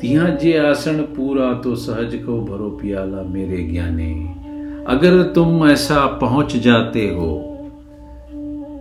तिहा 0.01 0.27
जे 0.37 0.57
आसन 0.59 1.01
पूरा 1.15 1.51
तो 1.63 1.75
सहज 1.77 2.15
को 2.23 2.39
भरो 2.45 2.69
पियाला 2.79 3.21
मेरे 3.25 3.57
ज्ञाने 3.63 4.11
अगर 4.87 5.21
तुम 5.35 5.67
ऐसा 5.67 6.05
पहुँच 6.21 6.55
जाते 6.63 7.07
हो 7.09 7.29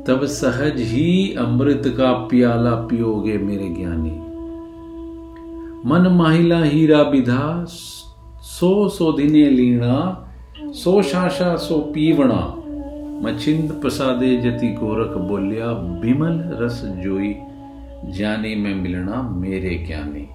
तब 0.09 0.25
सहज 0.31 0.81
ही 0.89 1.13
अमृत 1.39 1.83
का 1.99 2.13
प्याला 2.31 2.75
पियोगे 2.89 3.37
मेरे 3.41 3.69
ज्ञानी 3.77 4.11
मन 5.89 6.13
माहिला 6.17 6.63
हीरा 6.65 7.03
विधा 7.11 7.47
सो 7.69 8.73
सो 8.89 9.13
दिने 9.13 9.49
लीणा 9.51 9.97
सो 10.75 11.01
शाशा 11.05 11.57
सो 11.61 11.81
पीवणा 11.95 12.43
मचिंद 13.25 13.73
प्रसादे 13.83 14.37
जति 14.43 14.69
गोरख 14.75 15.17
बोलिया 15.29 15.73
बिमल 16.01 16.41
रस 16.61 16.83
जोई 17.05 17.35
जाने 18.15 18.55
में 18.57 18.75
मिलना 18.75 19.23
मेरे 19.35 19.75
ज्ञानी 19.87 20.29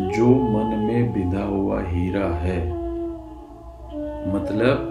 जो 0.00 0.26
मन 0.26 0.76
में 0.76 1.14
विधा 1.14 1.44
हुआ 1.44 1.82
हीरा 1.82 2.26
है। 2.26 2.68
मतलब 4.34 4.88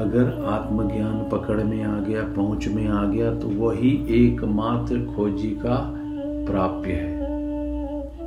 अगर 0.00 0.44
आत्मज्ञान 0.46 1.28
पकड़ 1.32 1.56
में 1.56 1.84
आ 1.84 2.00
गया, 2.00 2.22
पहुँच 2.22 2.68
में 2.68 2.88
आ 2.88 3.04
गया 3.04 3.34
तो 3.34 3.48
वही 3.48 4.06
एकमात्र 4.10 5.14
खोजी 5.16 5.50
का 5.50 5.94
प्राप्य 6.46 6.92
है। 6.92 7.20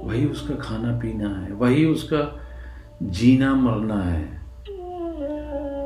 वही 0.04 0.26
उसका 0.26 0.56
खाना 0.56 1.00
पीना 1.00 1.30
है, 1.30 1.54
वही 1.54 1.86
उसका 1.86 2.40
जीना 3.04 3.56
मरना 3.56 4.02
है। 4.02 4.44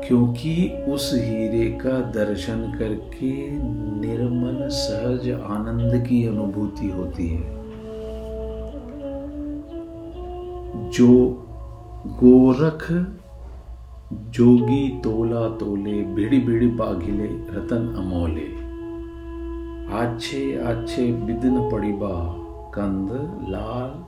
क्योंकि 0.08 0.84
उस 0.88 1.12
हीरे 1.14 1.78
का 1.86 2.00
दर्शन 2.00 2.76
करके 2.78 3.50
निर्मल, 4.00 4.68
सहज 4.68 5.30
आनंद 5.30 6.06
की 6.06 6.26
अनुभूति 6.26 6.88
होती 6.88 7.28
है। 7.28 7.57
जो 10.86 11.08
गोरख, 12.06 12.92
जोगी, 14.12 14.88
तोला, 14.88 15.48
तोले, 15.48 16.02
भिड़ी 16.02 16.38
भिड़ी, 16.40 16.66
बाघिले, 16.66 17.24
रतन, 17.24 17.94
अमोले। 17.98 18.58
आछे 19.96 20.64
आछे 20.64 21.12
बिदन, 21.12 21.70
पड़ीबा, 21.72 22.34
कंद, 22.70 23.08
लाल, 23.48 24.04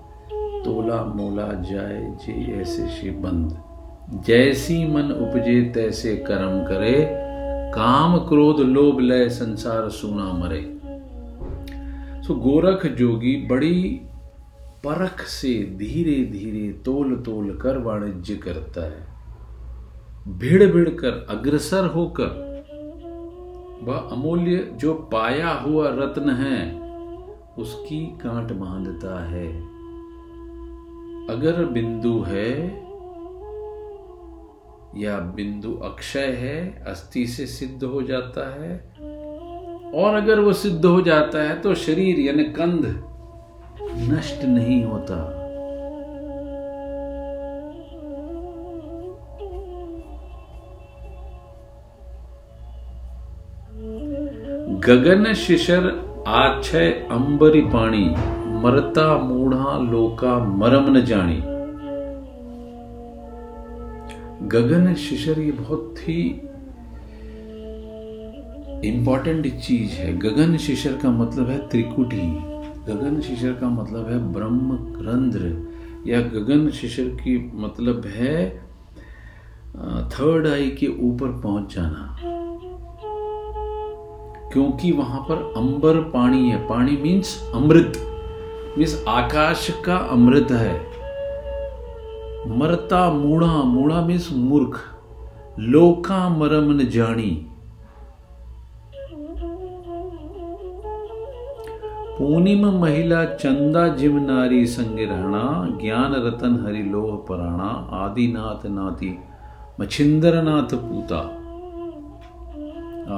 तोला, 0.65 1.05
मोला 1.05 1.53
जाए 1.53 2.17
जे 2.27 2.61
ऐसे 2.61 2.89
शे 2.89 3.11
बंद 3.11 3.59
जैसी 4.27 4.95
मन 4.95 5.03
उपजे, 5.03 5.63
तैसे 5.63 6.17
कर्म 6.17 6.65
करे। 6.65 7.11
काम 7.75 8.19
क्रोध, 8.19 8.61
लोभ, 8.61 9.01
लय, 9.01 9.29
संसार, 9.29 9.89
सुना 9.89 10.33
मरे। 10.33 10.79
सो 12.23 12.35
गोरख, 12.35 12.87
जोगी, 12.87 13.47
बड़ी 13.47 14.01
परख 14.85 15.21
से 15.21 15.49
धीरे 15.79 16.25
धीरे 16.25 16.73
तोल 16.73 17.17
तोल 17.17 17.51
कर 17.57 17.79
वाणिज्य 17.79 18.35
करता 18.35 18.85
है। 18.85 20.39
भिड़ 20.39 20.67
भिड़ 20.73 20.89
कर 20.89 21.27
अग्रसर 21.31 21.87
होकर, 21.87 22.49
वह 23.83 24.09
अमूल्य 24.13 24.57
जो 24.75 24.95
पाया 25.13 25.51
हुआ 25.51 25.89
रत्न 25.89 26.31
है, 26.31 26.59
उसकी 27.59 28.01
कांट 28.23 28.53
बांधता 28.53 29.19
है। 29.25 29.47
अगर 31.29 31.65
बिंदु 31.65 32.19
है 32.23 32.53
या 34.97 35.19
बिंदु 35.37 35.75
अक्षय 35.85 36.33
है, 36.39 36.85
अस्थि 36.87 37.27
से 37.27 37.47
सिद्ध 37.47 37.83
हो 37.85 38.03
जाता 38.03 38.49
है, 38.55 38.73
और 39.95 40.15
अगर 40.15 40.41
वो 40.41 40.53
सिद्ध 40.53 40.85
हो 40.85 41.01
जाता 41.01 41.43
है 41.43 41.61
तो 41.61 41.75
शरीर 41.75 42.19
यानी 42.21 42.45
कंध 42.45 42.87
नष्ट 43.83 44.45
नहीं 44.45 44.85
होता। 44.85 45.17
गगन 54.87 55.33
शिशर 55.35 55.87
आछय 56.29 56.91
अंबरी 57.11 57.61
पाणी, 57.61 58.05
मरता 58.63 59.19
मूढ़ा 59.19 59.79
लोका 59.79 60.39
मरम 60.39 60.97
न 60.97 61.05
जानी 61.05 61.43
गगन 64.43 64.95
शिशर 64.95 65.41
ये 65.41 65.53
बहुत 65.53 65.95
ही 65.99 66.23
इंपॉर्टेंट 68.85 69.47
चीज़ 69.61 69.93
है। 69.93 70.13
गगन 70.19 70.57
शिशर 70.57 70.93
का 70.93 71.11
मतलब 71.11 71.51
है 71.51 71.59
त्रिकुटी। 71.69 72.60
गगन 72.89 73.21
शिशर 73.21 73.53
का 73.53 73.69
मतलब 73.69 74.09
है 74.09 74.33
ब्रह्म 74.33 74.73
रंध्र 75.09 75.69
या 76.07 76.21
गगन 76.21 76.71
शिशर 76.71 77.05
की 77.05 77.53
मतलब 77.55 78.03
है 78.07 78.71
थर्ड 80.09 80.47
आई 80.47 80.71
के 80.71 80.87
ऊपर 80.87 81.27
पहुँच 81.27 81.75
जाना। 81.75 82.17
क्योंकि 84.53 84.93
वहाँ 84.93 85.21
पर 85.21 85.55
अंबर 85.57 86.01
पानी 86.01 86.51
है। 86.51 86.69
पानी 86.69 86.97
मीन्स 86.97 87.53
अमृत। 87.55 87.93
मीन्स 88.79 89.05
आकाश 89.09 89.83
का 89.85 89.97
अमृत 89.97 90.49
है। 90.51 90.91
मरता 92.59 93.13
मूढ़ा। 93.13 93.63
मूढ़ा 93.63 94.07
मीन्स 94.07 94.33
मूर्ख। 94.33 94.81
लोका 95.59 96.29
मरम 96.29 96.73
न 96.73 96.89
जानी। 96.89 97.50
पूर्णिम 102.21 102.81
महिला 102.81 103.25
चंदा 103.25 103.89
जिम 103.89 104.17
नारी 104.19 104.67
संग 104.67 104.99
रहना, 104.99 105.69
ज्ञान 105.83 106.15
रतन 106.15 106.67
हरि 106.67 106.83
लोह 106.83 107.17
पराणा 107.17 107.89
आदिनाथ 107.93 108.67
नाती 108.67 109.19
मछिंदर 109.81 110.43
नाथ 110.43 110.75
पूता। 110.75 111.19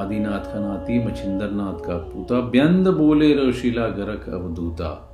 आदिनाथ 0.01 0.53
का 0.53 0.61
नाती 0.61 1.07
मछिंदर 1.07 1.51
नाथ 1.51 1.87
का 1.87 1.97
पूता। 1.97 2.39
व्यंद 2.39 2.89
बोले 2.89 3.35
रोशीला 3.35 3.87
गरक 3.89 4.29
अवधूता 4.29 5.09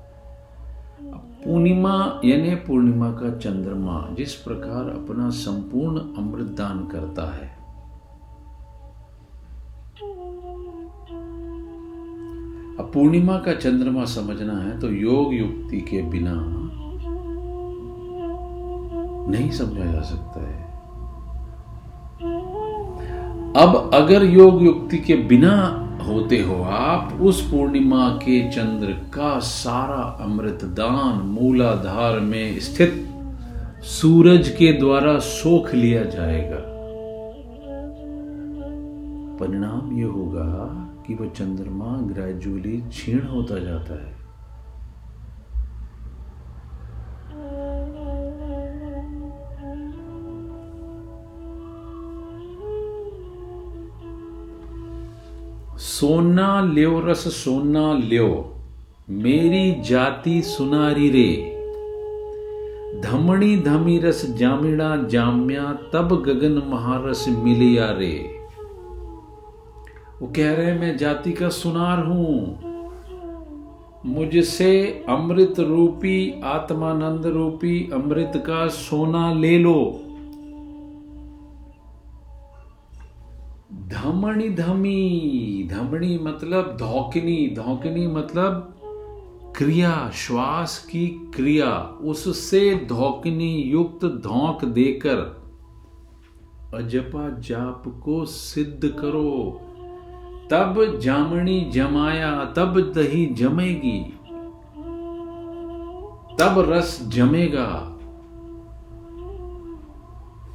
पूर्णिमा, 1.45 2.21
यानी 2.25 2.55
पूर्णिमा 2.55 3.11
का 3.11 3.39
चंद्रमा, 3.39 4.09
जिस 4.15 4.35
प्रकार 4.35 4.85
अपना 4.85 5.31
संपूर्ण 5.31 5.97
अमृत 5.97 6.47
दान 6.47 6.87
करता 6.87 7.35
है 7.35 7.58
अब 12.79 12.91
पूर्णिमा 12.95 13.37
का 13.37 13.53
चंद्रमा 13.53 14.05
समझना 14.05 14.59
है 14.61 14.79
तो 14.81 14.89
योग 14.89 15.35
युक्ति 15.35 15.81
के 15.81 16.03
बिना 16.03 16.35
नहीं 19.31 19.51
समझा 19.51 19.93
जा 19.93 20.01
सकता 20.01 20.41
है। 20.41 20.67
अब 23.57 23.91
अगर 23.95 24.25
योग 24.25 24.63
युक्ति 24.63 24.99
के 24.99 25.17
बिना 25.17 25.85
होते 26.07 26.43
हो 26.43 26.63
आप, 26.63 27.19
उस 27.21 27.51
पूर्णिमा 27.51 28.09
के 28.09 28.51
चंद्र 28.51 28.93
का 29.15 29.39
सारा 29.39 30.03
अमृत 30.21 30.65
दान 30.65 31.27
मूलाधार 31.27 32.21
में 32.21 32.59
स्थित 32.61 33.05
सूरज 33.83 34.49
के 34.49 34.73
द्वारा 34.73 35.19
सोख 35.19 35.75
लिया 35.75 36.05
जाएगा। 36.05 36.63
परिणाम 39.37 39.99
यह 39.99 40.07
होगा 40.07 40.85
कि 41.09 41.15
वह 41.15 41.29
चंद्रमा 41.29 41.97
ग्रेजुअली 42.13 42.81
क्षीण 42.81 43.27
होता 43.27 43.59
जाता 43.59 43.95
है। 43.95 44.17
सोना 55.79 56.61
ल्यो 56.61 57.01
रस 57.01 57.45
सोना 57.45 57.93
ल्यो, 57.93 58.55
मेरी 59.11 59.83
जाति 59.83 60.43
सुनारी 60.43 61.11
रे। 61.11 61.55
धमणी 63.01 63.57
धमी 63.57 63.99
रस 63.99 64.27
जामिणा 64.27 64.97
जाम्या, 64.97 65.73
तब 65.93 66.23
गगन 66.23 66.63
महारस 66.69 67.25
मिलिया 67.29 67.91
रे। 67.91 68.38
वो 70.23 70.29
कह 70.29 70.55
रहे 70.55 70.67
हैं, 70.67 70.81
मैं 70.81 70.97
जाति 70.97 71.33
का 71.33 71.49
सुनार 71.49 72.05
हूँ। 72.07 72.69
मुझसे 74.07 75.05
अमृत 75.09 75.61
रूपी, 75.61 76.41
आत्मानंद 76.45 77.27
रूपी, 77.27 77.91
अमृत 77.93 78.33
का 78.37 78.69
सोना 78.69 79.33
ले 79.33 79.59
लो। 79.59 80.05
धमणी 83.89 84.49
धमी, 84.51 85.69
धमणी 85.73 86.19
मतलब 86.19 86.77
धौकनी 86.81 87.55
धौकनी 87.57 88.07
मतलब 88.07 88.75
क्रिया, 89.57 90.11
श्वास 90.15 90.79
की 90.91 91.07
क्रिया, 91.35 91.71
उससे 92.03 92.75
धोकनी 92.89 93.55
युक्त 93.63 94.05
धोक 94.05 94.65
देकर, 94.65 95.17
अजपा 96.75 97.29
जाप 97.39 97.83
को 98.05 98.25
सिद्ध 98.25 98.89
करो। 98.89 99.61
तब 100.51 100.99
जामनी 101.03 101.61
जमाया, 101.61 102.45
तब 102.45 102.93
दही 102.97 103.27
जमेगी। 103.27 104.15
तब 106.41 106.67
रस 106.69 107.05
जमेगा। 107.09 107.95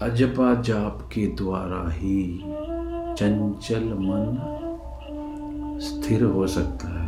अजपा 0.02 0.62
जाप 0.62 1.10
के 1.14 1.28
द्वारा 1.28 1.92
ही 1.92 2.42
चंचल 3.18 3.84
मन 3.84 4.60
स्थिर 5.82 6.24
हो 6.24 6.48
सकता 6.48 6.88
है। 6.88 7.04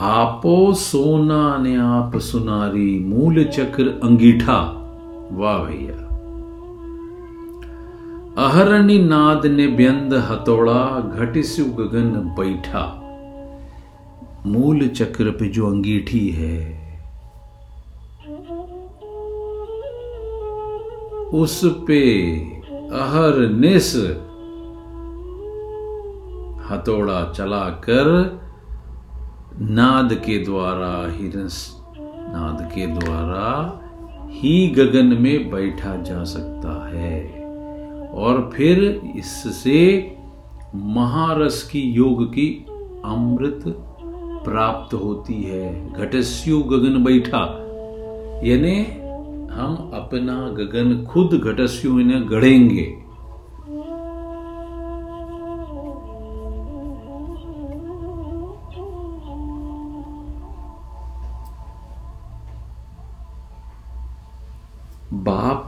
आपो 0.00 0.72
सोना 0.72 1.56
ने 1.56 1.76
आप 1.76 2.16
सुनारी 2.16 3.04
मूल 3.04 3.44
चक्र 3.44 4.00
अंगीठा। 4.04 4.80
वाह 5.32 5.58
भैया। 5.58 6.02
अहरणी 8.46 8.98
नाद 8.98 9.46
ने 9.46 9.66
व्यंद 9.66 10.14
हथौड़ा 10.14 11.00
घटिसु 11.00 11.64
गगन 11.64 12.10
बैठा। 12.38 12.84
मूल 14.46 14.88
चक्र 14.88 15.30
पे 15.30 15.48
जो 15.48 15.66
अंगीठी 15.66 16.28
है, 16.30 16.84
उस 21.34 21.60
पे 21.86 22.02
अहर 22.92 23.38
निस 23.50 23.94
हथौड़ा 26.70 27.32
चलाकर 27.32 28.10
नाद 29.60 30.14
के 30.14 30.38
द्वारा 30.44 30.92
हिरस 31.12 31.80
नाद 31.98 32.68
के 32.74 32.86
द्वारा 32.86 33.80
ही 34.34 34.68
गगन 34.68 35.06
में 35.06 35.50
बैठा 35.50 35.96
जा 35.96 36.24
सकता 36.24 36.90
है। 36.94 37.44
और 38.10 38.50
फिर 38.54 39.00
इससे 39.16 40.10
महारस 40.74 41.62
की 41.62 41.80
योग 41.80 42.30
की 42.30 42.66
अमृत 43.04 43.62
प्राप्त 44.44 44.94
होती 44.94 45.42
है। 45.42 45.92
घटस्यु 45.92 46.62
गगन 46.62 47.04
बैठा। 47.04 47.60
यानी 48.44 49.04
हम 49.54 49.90
अपना 49.94 50.48
गगन 50.48 51.04
खुद 51.04 51.30
घटस्यु 51.34 52.00
इन्हें 52.00 52.30
गढ़ेंगे। 52.30 53.03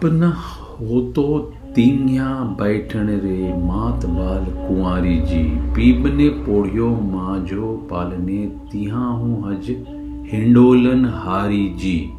बाप 0.06 0.12
न 0.12 0.24
हो 0.24 1.00
तो 1.00 1.38
तींया 1.74 2.28
बैठन 2.34 3.06
रे 3.08 3.52
मात 3.66 4.06
बाल 4.06 4.44
कुंवारी 4.44 5.20
जी। 5.20 5.42
पीबने 5.44 6.28
पोड़ियो 6.28 6.88
माजो 6.88 7.88
पालने 7.90 8.46
तिहा 8.72 9.06
हूँ 9.06 9.52
हज 9.52 9.70
हिंडोलन 10.32 11.04
हारी 11.04 11.68
जी। 11.68 12.12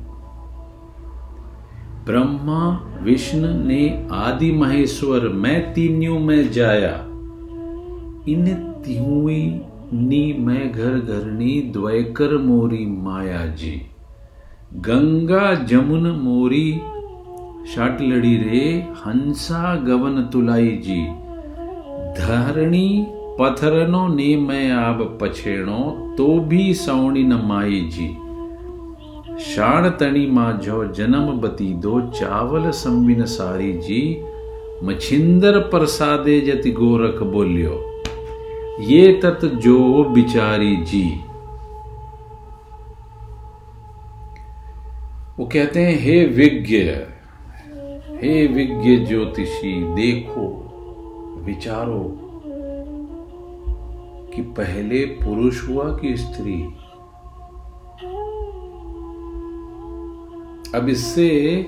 ब्रह्मा 2.05 2.89
विष्णु 3.01 3.47
ने 3.63 4.07
आदि 4.11 4.51
महेश्वर, 4.51 5.27
मैं 5.27 5.73
तीन्यों 5.73 6.19
में 6.19 6.51
जाया। 6.51 6.93
इन 8.29 8.45
तिहुई 8.85 9.61
नी 9.93 10.33
मैं 10.33 10.71
घर 10.71 10.99
घरनी 10.99 11.61
द्वैकर 11.61 12.37
मोरी 12.37 12.85
माया 12.85 13.45
जी। 13.45 13.81
गंगा 14.73 15.53
जमुन 15.53 16.07
मोरी 16.07 16.81
शाट 17.73 18.01
लड़ी 18.01 18.35
रे 18.37 18.59
हंसा 18.97 19.75
गवन 19.75 20.21
तुलाई 20.23 20.69
जी 20.85 21.01
धरणी 22.19 23.05
पथरनो 23.39 24.07
ने 24.07 24.35
मैं 24.35 24.71
आब 24.71 25.17
पछेणो 25.21 25.79
तो 26.17 26.27
भी 26.39 26.73
सौणी 26.73 27.23
न 27.23 27.33
माई 27.33 27.81
जी 27.93 28.07
शाण 29.45 29.89
तणी 29.89 30.25
माझो 30.27 30.85
जन्म 30.93 31.27
बती 31.41 31.67
दो 31.73 31.99
चावल 32.11 32.69
संबिन 32.71 33.25
सारी 33.25 33.73
जी 33.73 34.01
मछिंदर 34.83 35.59
प्रसादे 35.59 36.39
जति 36.41 36.71
गोरख 36.71 37.21
बोलियो 37.33 37.83
ये 38.81 39.21
तत 39.23 39.45
जो 39.45 40.03
बिचारी 40.03 40.75
जी 40.75 41.03
वो 45.39 45.45
कहते 45.45 45.79
हैं, 45.79 45.99
हे 45.99 46.25
विज्ञ 46.25 46.77
हे 48.21 48.47
विज्ञ 48.47 49.05
ज्योतिषी, 49.05 49.95
देखो, 49.95 50.63
विचारो 51.43 52.19
कि 54.35 54.41
पहले 54.41 55.05
पुरुष 55.05 55.69
हुआ 55.69 55.97
कि 55.97 56.17
स्त्री? 56.17 56.63
अब 60.75 60.89
इससे 60.89 61.65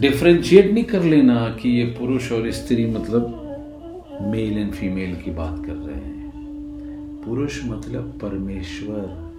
डिफ्रेंशिएट 0.00 0.72
नहीं 0.72 0.84
कर 0.84 1.02
लेना 1.02 1.48
कि 1.48 1.68
ये 1.68 1.84
पुरुष 1.84 2.32
और 2.32 2.50
स्त्री 2.50 2.86
मतलब 2.86 3.38
मेल 4.22 4.58
एंड 4.58 4.72
फीमेल 4.72 5.16
की 5.16 5.30
बात 5.30 5.66
कर 5.66 5.72
रहे 5.72 5.96
हैं। 5.96 6.30
पुरुष 7.26 7.64
मतलब 7.64 8.18
परमेश्वर, 8.22 9.32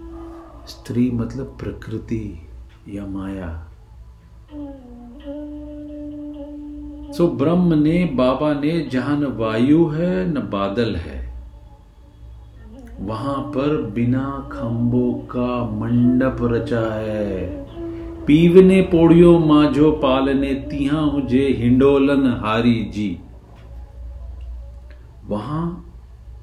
स्त्री 0.68 1.10
मतलब 1.10 1.56
प्रकृति 1.60 2.48
या 2.88 3.06
माया। 3.06 3.63
सो 7.12 7.28
ब्रह्म 7.28 7.74
ने, 7.74 8.04
बाबा 8.04 8.54
ने, 8.54 8.80
जहाँ 8.80 9.16
न 9.16 9.24
वायु 9.24 9.86
है, 9.86 10.30
न 10.30 10.34
बादल 10.34 10.96
है, 10.96 11.34
वहाँ 13.00 13.42
पर 13.42 13.82
बिना 13.82 14.48
खंभों 14.52 15.12
का 15.12 15.64
मंडप 15.64 16.36
रचा 16.42 16.94
है। 16.94 17.64
पीवने 18.26 18.82
पोड़ियो, 18.82 19.38
माझो, 19.38 19.92
पालने, 19.92 20.54
तिहा 20.54 21.00
मुझे 21.00 21.48
हिंडोलन, 21.48 22.26
हारी 22.26 22.84
जी। 22.84 23.18
वहाँ 25.26 25.92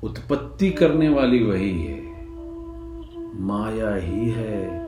उत्पत्ति 0.03 0.69
करने 0.69 1.09
वाली 1.09 1.43
वही 1.43 1.81
है। 1.81 2.01
माया 3.39 3.95
ही 3.95 4.29
है, 4.29 4.87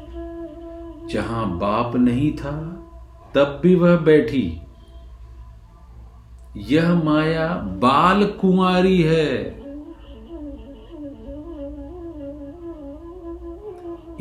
जहाँ 1.08 1.60
बाप 1.60 1.96
नहीं 1.96 2.32
था 2.32 2.73
तब 3.36 3.60
भी 3.63 3.76
वह 3.76 3.98
बैठी। 3.98 4.62
यह 6.58 7.04
माया 7.04 7.48
बाल 7.56 8.26
कुंवारी 8.26 9.02
है। 9.02 9.63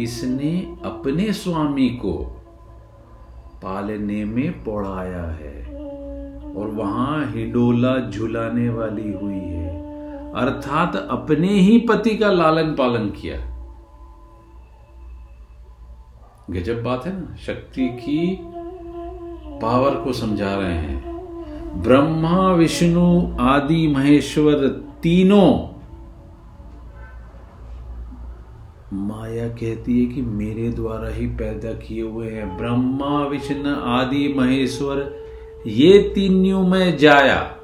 इसने 0.00 0.76
अपने 0.84 1.32
स्वामी 1.32 1.88
को 1.88 2.12
पालने 3.62 4.24
में 4.24 4.64
पौड़ाया 4.64 5.22
है 5.22 5.64
और 6.54 6.70
वहाँ 6.74 7.26
हिडोला 7.26 8.10
झुलाने 8.10 8.68
वाली 8.68 9.12
हुई 9.12 9.38
है। 9.38 9.82
अर्थात 10.32 10.96
अपने 10.96 11.48
ही 11.48 11.78
पति 11.78 12.16
का 12.16 12.30
लालन 12.32 12.74
पालन 12.74 13.10
किया। 13.10 13.36
गजब 16.50 16.82
बात 16.82 17.06
है 17.06 17.12
ना, 17.20 17.36
शक्ति 17.36 17.88
की 17.88 18.52
पावर 19.62 19.90
को 19.90 20.12
समझा 20.12 20.54
रहे 20.54 20.74
हैं। 20.74 21.12
ब्रह्मा, 21.82 22.52
विष्णु, 22.52 23.36
आदि, 23.40 23.88
महेश्वर 23.88 24.54
तीनों। 25.02 25.72
माया 28.92 29.48
कहती 29.48 30.04
है 30.04 30.06
कि 30.06 30.22
मेरे 30.22 30.68
द्वारा 30.68 31.08
ही 31.08 31.26
पैदा 31.26 31.72
किए 31.72 32.02
हुए 32.02 32.30
हैं। 32.30 32.56
ब्रह्मा, 32.56 33.26
विष्णु, 33.26 33.74
आदि, 33.76 34.34
महेश्वर, 34.38 35.16
ये 35.66 36.12
तीनों 36.14 36.66
में 36.66 36.96
जाया। 36.96 37.56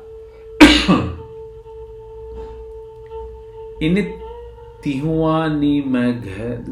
इन 3.83 4.03
तिहुआ 4.85 5.47
नी 5.47 5.83
मैं 5.83 6.21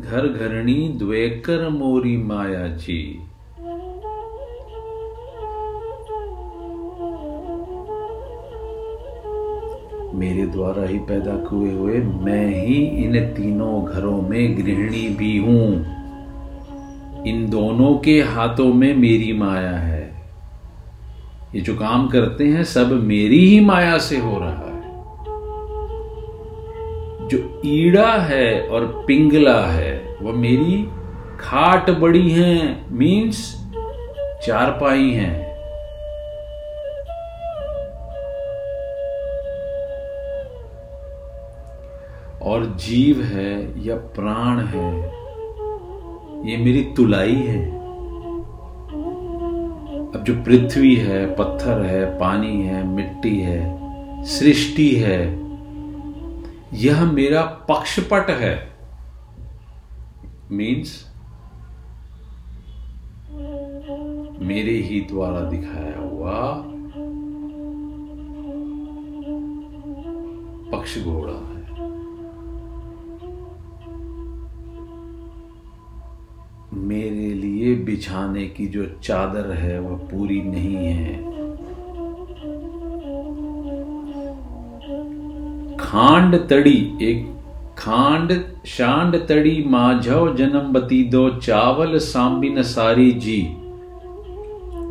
घर 0.00 0.28
घरणी, 0.28 0.88
द्वेकर 0.88 1.68
मोरी 1.68 2.16
माया 2.16 2.68
जी। 2.68 3.25
मेरे 10.16 10.46
द्वारा 10.46 10.87
ही 10.87 10.98
पैदा 10.98 11.48
हुए 11.48 11.72
हुए 11.72 11.98
मैं 11.98 12.66
ही 12.66 12.74
इन 12.74 13.20
तीनों 13.20 13.85
घरों 13.85 14.22
में 14.22 14.57
गृहिणी 14.57 15.09
भी 15.09 15.38
हूँ। 15.38 15.96
इन 17.26 17.50
दोनों 17.50 17.98
के 17.98 18.20
हाथों 18.22 18.74
में 18.74 18.94
मेरी 18.94 19.33
माया 19.33 19.76
है। 19.76 20.16
ये 21.55 21.61
जो 21.61 21.74
काम 21.74 22.09
करते 22.09 22.46
हैं, 22.46 22.64
सब 22.64 23.02
मेरी 23.02 23.38
ही 23.38 23.61
माया 23.61 23.98
से 23.98 24.18
हो 24.18 24.38
रहा 24.38 24.50
है। 24.50 24.66
जो 27.29 27.62
ईड़ा 27.66 28.12
है 28.12 28.68
और 28.68 29.05
पिंगला 29.07 29.66
है, 29.66 30.16
वह 30.22 30.33
मेरी 30.33 30.88
खाट 31.40 31.90
बड़ी 31.90 32.31
है, 32.31 32.85
मीन्स 32.92 33.66
चारपाई 34.46 35.11
हैं। 35.11 35.45
और 42.46 42.64
जीव 42.80 43.22
है 43.22 43.85
या 43.87 43.96
प्राण 43.96 44.61
है, 44.64 44.90
ये 46.48 46.56
मेरी 46.56 46.82
तुलाई 46.96 47.35
है। 47.35 47.64
अब 50.06 50.22
जो 50.26 50.35
पृथ्वी 50.44 50.94
है, 50.96 51.35
पत्थर 51.37 51.82
है, 51.85 52.04
पानी 52.18 52.61
है, 52.62 52.87
मिट्टी 52.87 53.38
है, 53.40 54.24
सृष्टि 54.24 54.90
है, 54.96 55.18
यह 56.74 57.04
मेरा 57.12 57.42
पक्षपट 57.42 58.30
है। 58.30 58.54
मीन्स 60.52 61.04
मेरे 64.40 64.72
ही 64.72 65.00
द्वारा 65.00 65.40
दिखाया 65.40 65.98
हुआ 65.98 66.32
पक्ष 70.72 70.98
घोड़ा 71.04 71.45
मेरे 76.87 77.35
लिए 77.35 77.75
बिछाने 77.75 78.46
की 78.46 78.66
जो 78.66 78.87
चादर 79.03 79.51
है, 79.53 79.81
वह 79.81 79.96
पूरी 79.96 80.42
नहीं 80.42 80.77
है। 80.77 81.37
खांड 85.77 86.49
तड़ी, 86.49 86.99
एक 87.03 87.35
खांड, 87.79 88.33
शांड 88.66 89.16
तड़ी, 89.16 89.64
माझव 89.68 90.37
जन्मबती 90.37 91.05
दो, 91.05 91.29
चावल 91.31 91.99
सांबिन 91.99 92.62
सारी 92.62 93.12
जी। 93.12 93.42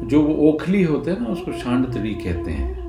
जो 0.08 0.22
वो 0.22 0.50
ओखली 0.50 0.84
होते 0.84 1.12
हैं 1.12 1.20
ना, 1.20 1.28
उसको 1.28 1.52
शांड 1.52 1.86
तड़ी 1.94 2.14
कहते 2.14 2.52
हैं। 2.52 2.86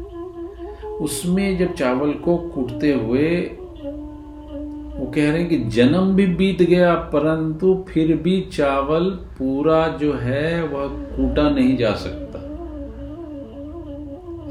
उसमें 0.82 1.58
जब 1.58 1.74
चावल 1.74 2.12
को 2.12 2.36
कूटते 2.36 2.92
हुए 2.92 3.28
वो 4.96 5.06
कह 5.06 5.30
रहे 5.30 5.40
हैं 5.40 5.48
कि 5.48 5.56
जन्म 5.70 6.14
भी 6.14 6.26
बीत 6.26 6.62
गया, 6.62 6.94
परंतु 6.94 7.84
फिर 7.88 8.16
भी 8.16 8.40
चावल 8.52 9.10
पूरा 9.38 9.88
जो 9.88 10.12
है, 10.12 10.62
वह 10.62 10.88
कूटा 11.16 11.48
नहीं 11.50 11.76
जा 11.76 11.92
सकता। 11.94 12.38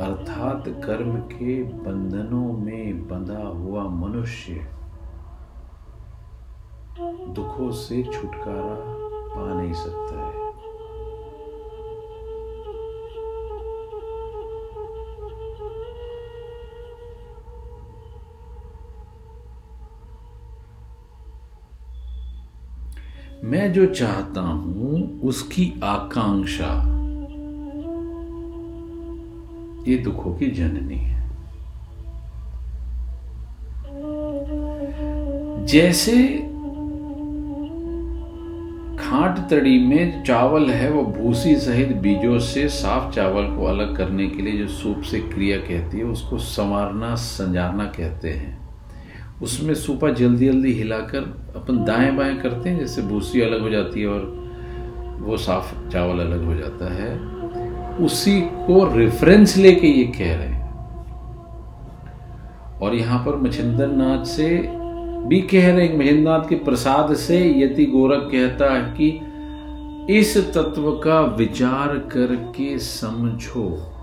अर्थात 0.06 0.64
कर्म 0.86 1.16
के 1.16 1.64
बंधनों 1.64 2.54
में 2.54 3.08
बंधा 3.08 3.44
हुआ 3.48 3.84
मनुष्य 3.84 4.68
दुखों 7.34 7.72
से 7.72 8.04
छुटकारा 8.04 8.76
पा 9.36 9.62
नहीं 9.62 9.74
सकता। 9.74 10.15
मैं 23.46 23.74
जो 23.74 23.86
चाहता 23.86 24.42
हूँ, 24.42 25.22
उसकी 25.22 25.82
आकांक्षा। 25.84 26.96
ये 29.88 29.98
दुखों 29.98 30.34
की 30.34 30.48
जननी 30.48 30.96
है। 30.96 31.16
जैसे 35.66 36.28
खाट 39.00 39.50
तड़ी 39.50 39.80
में 39.80 40.24
चावल 40.24 40.70
है, 40.70 40.92
वो 40.92 41.04
भूसी 41.04 41.56
सहित 41.56 41.96
बीजों 41.96 42.40
से 42.40 42.70
साफ़ 42.70 43.14
चावल 43.14 43.44
को 43.44 43.66
अलग 43.66 43.98
करने 43.98 44.28
के 44.28 44.42
लिए 44.42 44.58
जो 44.58 44.68
सूप 44.68 45.02
से 45.02 45.20
क्रिया 45.20 45.58
कहती 45.58 45.98
है, 45.98 46.04
उसको 46.04 46.38
संवारना, 46.38 47.16
संजारना 47.16 47.86
कहते 47.86 48.30
हैं। 48.30 48.65
उसमें 49.42 49.74
सूपा 49.74 50.10
जल्दी 50.10 50.46
जल्दी 50.46 50.74
हिलाकर 50.74 51.20
अपन 51.56 51.84
दाएँ 51.86 52.12
बाएँ 52.12 52.36
करते 52.38 52.70
हैं, 52.70 52.80
जैसे 52.80 53.02
भूसी 53.02 53.42
अलग 53.42 53.62
हो 53.62 53.70
जाती 53.70 54.02
है 54.02 54.08
और 54.08 54.46
वो 55.20 55.38
साफ़ 55.38 55.90
चावल 55.90 56.20
अलग 56.20 56.46
हो 56.46 56.56
जाता 56.56 56.94
है। 56.94 57.20
उसी 58.06 58.42
को 58.42 58.98
रेफरेंस 58.98 59.58
लेके 59.58 59.88
ये 59.88 60.04
कह 60.04 60.36
रहे 60.36 60.48
हैं। 60.48 60.66
और 62.80 62.96
यहाँ 62.96 63.26
पर 63.26 63.36
मछिंदर 63.36 63.88
नाथ 63.88 64.26
से 64.26 64.70
भी 65.28 65.42
कह 65.42 65.76
रहे 65.76 65.88
हैं 65.88 65.98
महेंद्र 65.98 66.32
नाथ 66.32 66.50
के 66.50 66.56
प्रसाद 66.56 67.14
से 67.14 67.64
यति 67.64 67.86
गोरख 67.86 68.22
कहता 68.32 68.74
है 68.74 68.82
कि 68.82 69.22
इस 70.20 70.38
तत्व 70.38 70.92
का 70.92 71.22
विचार 71.22 71.88
करके 71.88 72.80
समझो। 72.80 73.95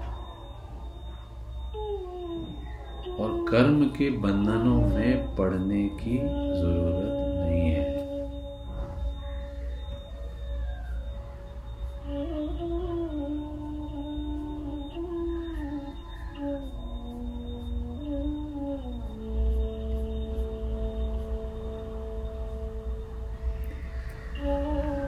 कर्म 3.53 3.81
के 3.97 4.09
बंधनों 4.19 4.81
में 4.89 5.35
पड़ने 5.37 5.83
की 5.97 6.17
ज़रूरत 6.19 7.09
नहीं 7.41 7.69
है। 7.71 7.91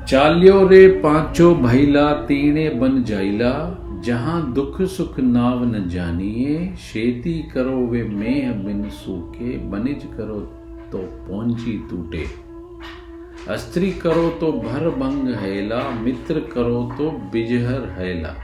चालियो 0.06 0.66
रे 0.68 0.86
पांचो 1.02 1.54
भैला 1.56 2.12
तीने 2.26 2.68
बन 2.70 3.02
जाइला। 3.04 3.52
जहाँ 4.04 4.52
दुख 4.52 4.80
सुख 4.82 5.18
नाव 5.20 5.64
न 5.64 5.88
जानिए, 5.88 6.74
शेती 6.76 7.32
करो 7.54 7.76
वे 7.86 8.02
मेह 8.02 8.52
बिन 8.52 8.88
सूखे 8.90 9.56
बनिज 9.70 10.02
करो 10.16 10.38
तो 10.92 10.98
पौंची 10.98 11.76
टूटे। 11.90 12.24
अस्त्री 13.48 13.90
करो 13.92 14.28
तो 14.30 14.52
भर 14.52 14.88
भंग 14.90 15.28
हैला, 15.34 15.80
मित्र 16.00 16.40
करो 16.52 16.82
तो 16.98 17.10
बिजहर 17.32 17.88
हैला। 17.90 18.34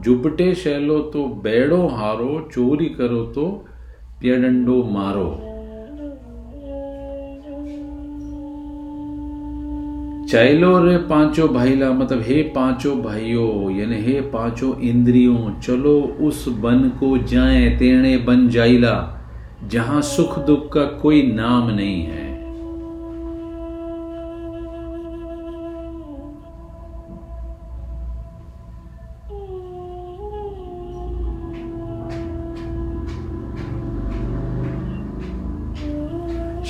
जुबटे 0.00 0.54
शैलो 0.54 0.98
तो 0.98 1.24
बैड़ो 1.44 1.86
हारो, 1.88 2.48
चोरी 2.52 2.88
करो 2.88 3.24
तो 3.26 3.46
प्यडंडो 4.20 4.82
मारो। 4.84 5.49
चैलो 10.30 10.68
रे 10.84 10.96
पाँचों 11.08 11.48
भाईला 11.48 11.90
मतलब 11.90 12.20
हे 12.22 12.42
पाँचों 12.54 12.94
भाइयों 13.02 13.70
यानी 13.70 13.96
हे 13.96 14.20
पांचो 14.30 14.72
इंद्रियों, 14.80 15.60
चलो 15.60 15.94
उस 16.20 16.44
बन 16.58 16.88
को 17.00 17.16
जाए, 17.24 17.68
तेणे 17.70 18.16
बन 18.18 18.48
जाइला 18.48 18.94
जहाँ 19.66 20.02
सुख 20.02 20.38
दुख 20.46 20.72
का 20.72 20.84
कोई 21.02 21.22
नाम 21.32 21.70
नहीं 21.70 22.02
है। 22.02 22.29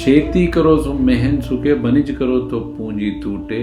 शेती 0.00 0.46
करो 0.46 0.76
तो 0.76 0.92
मेहन 0.92 1.40
सुखे 1.40 1.74
बनिज 1.74 2.10
करो 2.10 2.38
तो 2.40 2.60
पूंजी 2.60 3.10
टूटे। 3.20 3.62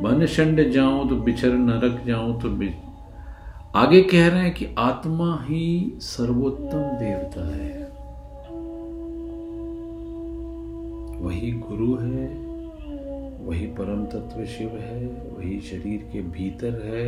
बन 0.00 0.26
शंड 0.26 0.70
जाऊँ 0.70 1.08
तो 1.08 1.16
बिछर 1.16 1.52
नरक 1.52 2.02
जाऊँ 2.06 2.40
तो 2.40 2.48
आगे 3.76 4.02
कह 4.02 4.28
रहे 4.28 4.40
हैं 4.40 4.52
कि 4.54 4.66
आत्मा 4.78 5.44
ही 5.44 5.92
सर्वोत्तम 6.00 6.82
देवता 6.98 7.46
है। 7.56 7.84
वही 11.20 11.50
गुरु 11.60 11.94
है, 11.96 12.26
वही 13.46 13.66
परम 13.66 14.04
तत्व 14.06 14.44
शिव 14.46 14.68
है, 14.68 15.06
वही 15.06 15.60
शरीर 15.60 16.08
के 16.12 16.20
भीतर 16.30 16.82
है। 16.84 17.06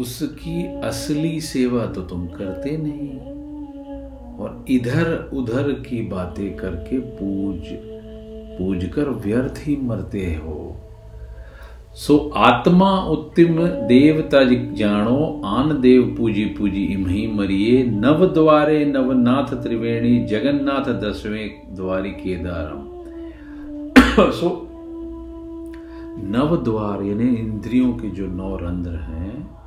उसकी 0.00 0.64
असली 0.80 1.40
सेवा 1.40 1.86
तो 1.86 2.02
तुम 2.02 2.26
करते 2.26 2.76
नहीं। 2.76 3.10
और 4.40 4.64
इधर 4.68 5.30
उधर 5.32 5.72
की 5.72 6.02
बातें 6.02 6.56
करके 6.56 6.98
पूज 6.98 7.62
पूज 8.58 8.84
कर 8.84 9.02
व्यर्थ 9.02 9.54
ही 9.58 9.76
मरते 9.76 10.20
हो। 10.20 10.76
सो 11.94 12.32
आत्मा 12.36 12.98
उत्तिम 12.98 13.66
देवता 13.66 14.44
जानो, 14.74 15.42
आन 15.44 15.80
देव 15.80 16.14
पूजी 16.18 16.44
पूजी 16.44 16.84
इमही 16.84 17.26
मरिए 17.26 17.82
नव 17.84 18.26
द्वारे 18.26 18.84
नवनाथ 18.84 19.62
त्रिवेणी, 19.62 20.26
जगन्नाथ 20.26 20.92
दसवें 20.92 21.76
द्वारी 21.76 22.10
केदारम। 22.10 22.90
सो 24.30 24.66
नव 26.22 26.56
द्वार 26.64 27.02
यानी 27.02 27.34
इंद्रियों 27.34 27.92
के 27.92 28.10
जो 28.10 28.26
नौ 28.26 28.56
रंध्र 28.56 28.90
हैं 28.90 29.59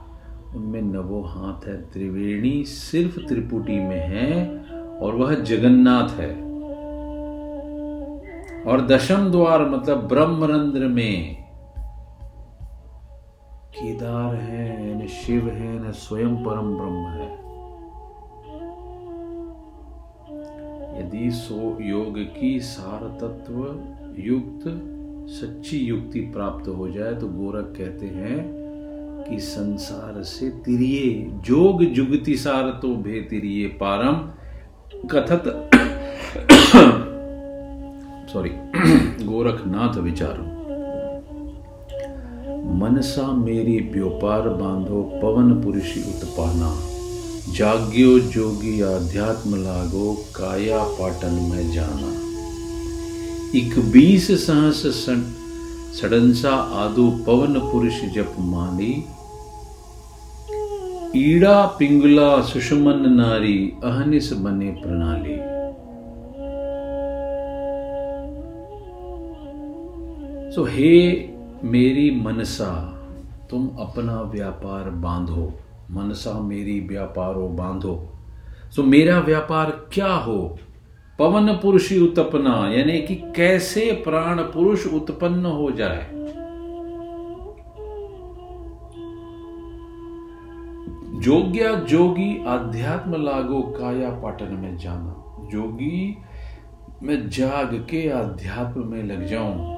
उनमें 0.55 0.81
नवो 0.81 1.21
हाथ 1.21 1.67
है। 1.67 1.81
त्रिवेणी 1.81 2.63
सिर्फ़ 2.63 3.19
त्रिपुटी 3.19 3.79
में 3.79 4.07
है 4.07 4.57
और 4.99 5.15
वह 5.15 5.35
जगन्नाथ 5.35 6.09
है। 6.09 6.53
और 8.63 8.87
दशम 8.87 9.31
द्वार 9.31 9.69
मतलब 9.69 10.07
ब्रह्मरंध्र 10.07 10.79
में 10.79 11.43
केदार 13.69 14.35
है, 14.35 15.03
न 15.03 15.07
शिव 15.07 15.47
है, 15.49 15.89
न 15.89 15.91
स्वयं 15.91 16.35
परम 16.35 16.75
ब्रह्म 16.75 17.07
है। 17.07 17.43
यदि 20.99 21.31
सो 21.31 21.77
योग 21.81 22.17
की 22.17 22.59
सार 22.59 23.17
तत्व 23.21 23.55
युक्त, 24.17 24.89
सच्ची 25.29 25.77
युक्ति 25.77 26.19
प्राप्त 26.19 26.67
हो 26.67 26.89
जाए 26.89 27.13
तो 27.13 27.27
गोरख 27.27 27.65
कहते 27.77 28.05
हैं 28.05 28.62
कि 29.29 29.39
संसार 29.39 30.23
से 30.23 30.49
तिरिये, 30.49 31.27
जोग 31.45 31.83
जुगति 31.83 32.35
सार 32.37 32.69
तो 32.81 32.95
भे 32.95 33.21
तिरिये 33.21 33.67
पारम। 33.67 34.15
कथत 35.07 35.69
सॉरी, 38.33 38.49
गोरखनाथ 39.25 39.97
विचारो। 39.97 40.43
मनसा 42.73 43.31
मेरी 43.31 43.79
व्योपार 43.93 44.49
बांधो, 44.49 45.01
पवन 45.21 45.53
पुरुषी 45.61 46.01
उत्पाना। 46.01 46.73
जाग्यो 47.53 48.19
जोगी 48.19 48.81
आध्यात्म 48.81 49.55
लागो, 49.55 50.13
काया 50.35 50.83
पाटन 50.83 51.33
में 51.51 51.71
जाना। 51.71 52.19
बीस 53.91 54.31
सहस 54.47 55.05
सडंसा 55.93 56.49
आदो 56.49 57.09
पवन 57.27 57.59
पुरुष 57.71 58.01
जप 58.01 58.35
माली 58.39 58.93
ईड़ा 61.15 61.65
पिंगला 61.65 62.41
सुषमन 62.41 63.13
नारी 63.13 63.73
अहनिस 63.83 64.33
बने 64.33 64.71
प्रणाली। 64.71 65.35
सो 70.51 70.61
so, 70.61 70.67
हे 70.69 71.29
मेरी 71.63 72.11
मनसा 72.11 72.99
तुम 73.49 73.69
अपना 73.79 74.21
व्यापार 74.21 74.89
बांधो 74.89 75.53
मनसा 75.91 76.39
मेरी 76.39 76.79
व्यापारो 76.79 77.47
बांधो। 77.47 78.09
सो 78.75 78.81
so, 78.81 78.87
मेरा 78.87 79.19
व्यापार 79.19 79.69
क्या 79.93 80.13
हो? 80.13 80.57
पवन 81.19 81.47
पुरुष 81.47 81.93
उत्पन्ना 81.93 82.73
यानी 82.73 83.01
कि 83.01 83.15
कैसे 83.15 83.91
प्राण 83.91 84.39
पुरुष 84.39 84.87
उत्पन्न 84.87 85.45
हो 85.45 85.71
जाए? 85.71 86.33
जोग्या 91.23 91.73
जोगी 91.73 92.45
आध्यात्म 92.47 93.23
लागो 93.23 93.61
काया 93.61 94.09
पाटन 94.09 94.53
में 94.53 94.77
जाना। 94.77 95.35
जोगी, 95.51 96.17
मैं 97.03 97.29
जाग 97.29 97.87
के 97.89 98.09
आध्यात्म 98.09 98.87
में 98.87 99.03
लग 99.03 99.25
जाऊँ। 99.25 99.73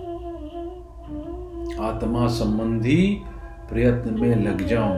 आत्मा 1.87 2.27
संबंधी 2.27 3.21
प्रयत्न 3.69 4.21
में 4.21 4.35
लग 4.35 4.67
जाऊँ। 4.67 4.97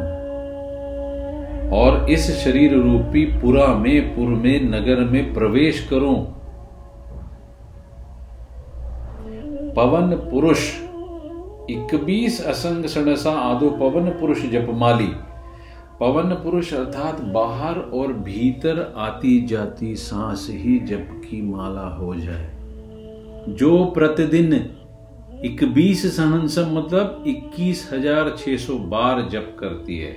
और 1.69 2.09
इस 2.09 2.31
शरीर 2.31 2.73
रूपी 2.73 3.25
पुरा 3.25 3.67
में, 3.67 4.15
पुर 4.15 4.27
में, 4.27 4.61
नगर 4.61 4.99
में 4.99 5.33
प्रवेश 5.33 5.87
करो। 5.93 6.13
पवन 9.75 10.15
पुरुष 10.31 10.75
इकबीस 11.69 12.45
असंग 12.45 12.85
सणसा 12.85 13.31
आदो 13.31 13.69
पवन 13.69 14.09
पुरुष 14.09 14.45
जपमाली। 14.45 15.13
पवन 15.99 16.33
पुरुष 16.33 16.73
अर्थात 16.73 17.21
बाहर 17.33 17.77
और 17.93 18.11
भीतर 18.13 18.79
आती 18.97 19.39
जाती 19.47 19.95
सांस 19.95 20.47
ही 20.51 20.77
जप 20.79 21.09
की 21.23 21.41
माला 21.41 21.87
हो 21.95 22.13
जाए। 22.15 22.51
जो 23.49 23.85
प्रतिदिन 23.85 24.53
इकबीस 25.45 26.05
सहनस 26.17 26.57
मतलब 26.69 27.23
इक्कीस 27.27 27.89
हज़ार 27.93 28.35
छह 28.37 28.57
सौ 28.57 28.77
बार 28.89 29.21
जप 29.29 29.55
करती 29.59 29.97
है। 29.97 30.13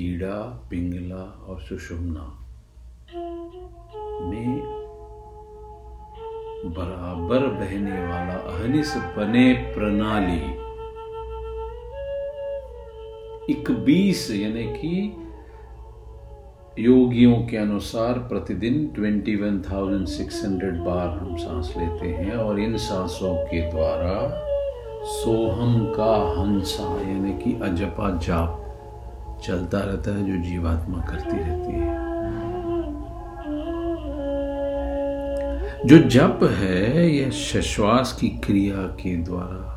ईड़ा, 0.00 0.38
पिंगला 0.70 1.24
और 1.46 1.60
सुषुम्ना। 1.60 2.32
में 4.22 4.60
बराबर 6.68 7.46
बहने 7.56 8.06
वाला 8.06 8.38
अहनिस 8.52 8.96
बने 9.16 9.52
प्रणाली। 9.74 10.65
इकबीस 13.50 14.30
यानी 14.30 14.64
कि 14.64 15.16
योगियों 16.78 17.36
के 17.36 17.56
अनुसार 17.56 18.12
प्रतिदिन 18.12 18.92
21,600 18.96 20.80
बार 20.86 21.08
हम 21.08 21.36
सांस 21.36 21.74
लेते 21.78 22.08
हैं 22.08 22.32
और 22.32 22.60
इन 22.60 22.76
सांसों 22.76 23.34
के 23.34 23.70
द्वारा 23.70 24.42
सोहम 25.04 25.86
का 25.86 26.40
हंसा 26.40 27.00
यानी 27.10 27.32
कि 27.32 27.52
अजपा 27.62 28.10
जाप 28.10 28.62
चलता 29.44 29.80
रहता 29.80 30.16
है 30.16 30.24
जो 30.24 30.50
जीवात्मा 30.50 30.98
करती 30.98 31.36
रहती 31.36 31.72
है। 31.72 32.06
जो 35.86 35.98
जप 35.98 36.40
है 36.42 37.10
यह 37.10 37.30
श्वास 37.30 38.18
की 38.20 38.28
क्रिया 38.28 38.76
के 38.76 39.16
द्वारा 39.16 39.72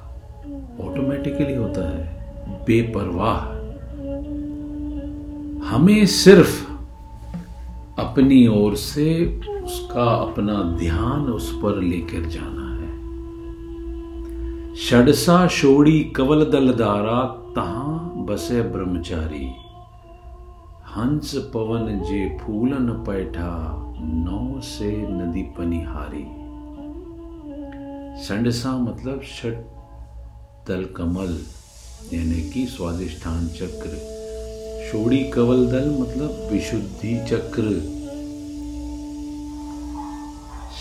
ऑटोमेटिकली 0.89 1.55
होता 1.55 1.97
है। 1.97 2.19
बेपरवाह। 2.49 3.58
हमें 5.69 6.05
सिर्फ़ 6.05 6.71
अपनी 8.01 8.47
ओर 8.47 8.75
से 8.75 9.39
उसका 9.63 10.03
अपना 10.03 10.77
ध्यान 10.77 11.21
उस 11.21 11.59
पर 11.63 11.81
लेकर 11.81 12.29
जाना 12.29 12.73
है। 12.73 12.89
षडसा 14.75 15.47
शोड़ी 15.47 16.03
कवल 16.03 16.45
दल 16.45 16.73
दारा 16.73 17.23
तहा 17.55 17.97
बसे 18.15 18.61
ब्रह्मचारी। 18.61 19.45
हंस 20.95 21.35
पवन 21.53 21.99
जे 21.99 22.37
फूलन 22.41 22.89
पैठा, 22.89 23.75
नौ 24.01 24.61
से 24.61 24.91
नदी 24.97 25.41
पनिहारी। 25.41 26.25
संडसा 28.23 28.77
मतलब 28.77 29.21
षट 29.21 29.65
दल 30.67 30.85
कमल 30.85 31.37
यानी 32.13 32.49
कि 32.49 32.65
स्वादिष्ठान 32.65 33.47
चक्र। 33.47 34.18
शोड़ी 34.91 35.23
कवल 35.29 35.67
दल 35.67 35.97
मतलब 35.99 36.49
विशुद्धि 36.51 37.25
चक्र। 37.29 37.99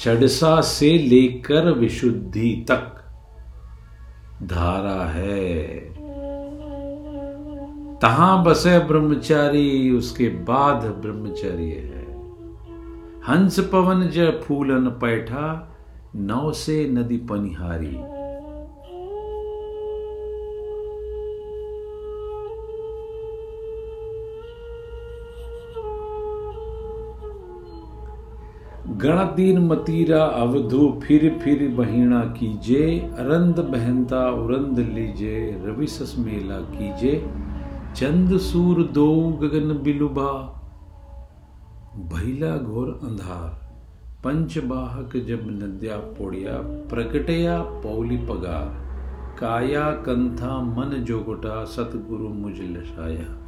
षडसा 0.01 0.61
से 0.61 0.99
लेकर 0.99 1.73
विशुद्धि 1.73 2.67
तक 2.69 2.95
धारा 4.43 5.05
है। 5.05 5.63
तहां 7.99 8.45
बसे 8.45 8.79
ब्रह्मचारी, 8.79 9.91
उसके 9.91 10.29
बाद 10.29 10.85
ब्रह्मचर्य 10.85 11.65
है। 11.65 12.07
हंस 13.29 13.61
पवन 13.61 14.11
ज 14.15 14.41
फूलन 14.45 14.87
पैठा, 14.87 15.77
नौ 16.17 16.53
से 16.53 16.89
नदी 16.89 17.17
पनिहारी। 17.17 18.18
गणदीन 29.03 29.59
मतीरा 29.67 30.25
अवधु 30.25 31.01
फिर 31.03 31.39
फिर 31.43 31.75
बहिणा 31.75 32.21
कीजे, 32.21 32.99
अरंद 33.19 33.59
बहनता 33.59 34.31
उरंद 34.31 34.79
लीजे, 34.79 35.63
रवि 35.65 35.87
सस 35.87 36.15
मेला 36.19 36.57
कीजे, 36.57 37.31
चंद 37.97 38.37
सूर 38.39 38.83
दो 38.83 39.07
गगन 39.43 39.81
बिलुबा। 39.83 40.31
भैला 41.97 42.57
घोर 42.57 42.89
अंधार 43.03 43.69
पंचबाहक 44.25 45.17
जब 45.17 45.41
नद्या 45.63 45.97
पोड़िया 45.97 46.53
प्रकटया 46.91 47.63
पौली 47.63 48.17
पगार। 48.17 48.69
काया 49.39 49.91
कंथा 49.91 50.63
मन 50.63 51.05
जोगटा, 51.05 51.65
सतगुरु 51.65 52.29
मुझ 52.29 52.55
लसाया 52.61 53.45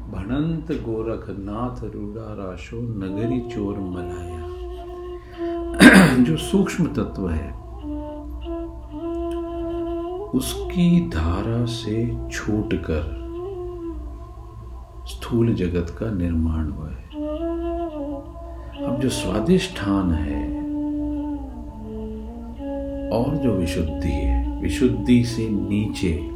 भणंत 0.00 0.72
गोरख 0.72 1.26
नाथ 1.30 1.84
रूड़ा 1.84 2.34
राशो, 2.34 2.76
नगरी 2.76 3.40
चोर 3.40 3.78
मलाया। 3.78 4.39
जो 6.24 6.36
सूक्ष्म 6.36 6.86
तत्व 6.86 7.28
है, 7.28 7.48
उसकी 10.30 11.08
धारा 11.08 11.64
से 11.64 12.28
छूटकर 12.32 13.18
स्थूल 15.06 15.54
जगत 15.54 15.96
का 16.00 16.10
निर्माण 16.10 16.70
हुआ 16.70 16.88
है। 16.88 17.08
अब 18.84 19.00
जो 19.00 19.08
स्वादिष्ठान 19.08 20.12
है 20.12 20.44
और 23.10 23.36
जो 23.36 23.52
विशुद्धि 23.52 24.12
है, 24.12 24.60
विशुद्धि 24.60 25.24
से 25.24 25.48
नीचे 25.48 26.30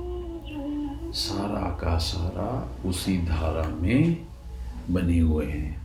सारा 1.13 1.71
का 1.81 1.97
सारा 1.99 2.69
उसी 2.89 3.19
धारा 3.19 3.69
में 3.81 4.17
बने 4.91 5.19
हुए 5.19 5.47
हैं। 5.47 5.85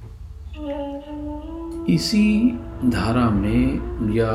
इसी 1.86 2.60
धारा 2.86 3.30
में 3.30 4.14
या 4.14 4.32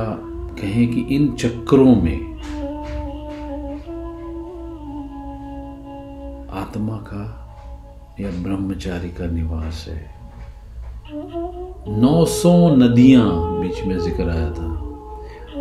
कहें 0.60 0.86
कि 0.88 1.00
इन 1.16 1.32
चक्रों 1.32 1.94
में 1.96 2.34
आत्मा 6.52 6.96
का 7.06 7.22
या 8.20 8.30
ब्रह्मचारी 8.42 9.08
का 9.08 9.26
निवास 9.26 9.84
है। 9.88 10.14
नौ 12.00 12.24
सौ 12.24 12.54
नदियाँ 12.76 13.30
बीच 13.60 13.82
में 13.84 13.98
ज़िक्र 13.98 14.28
आया 14.30 14.50
था। 14.50 14.70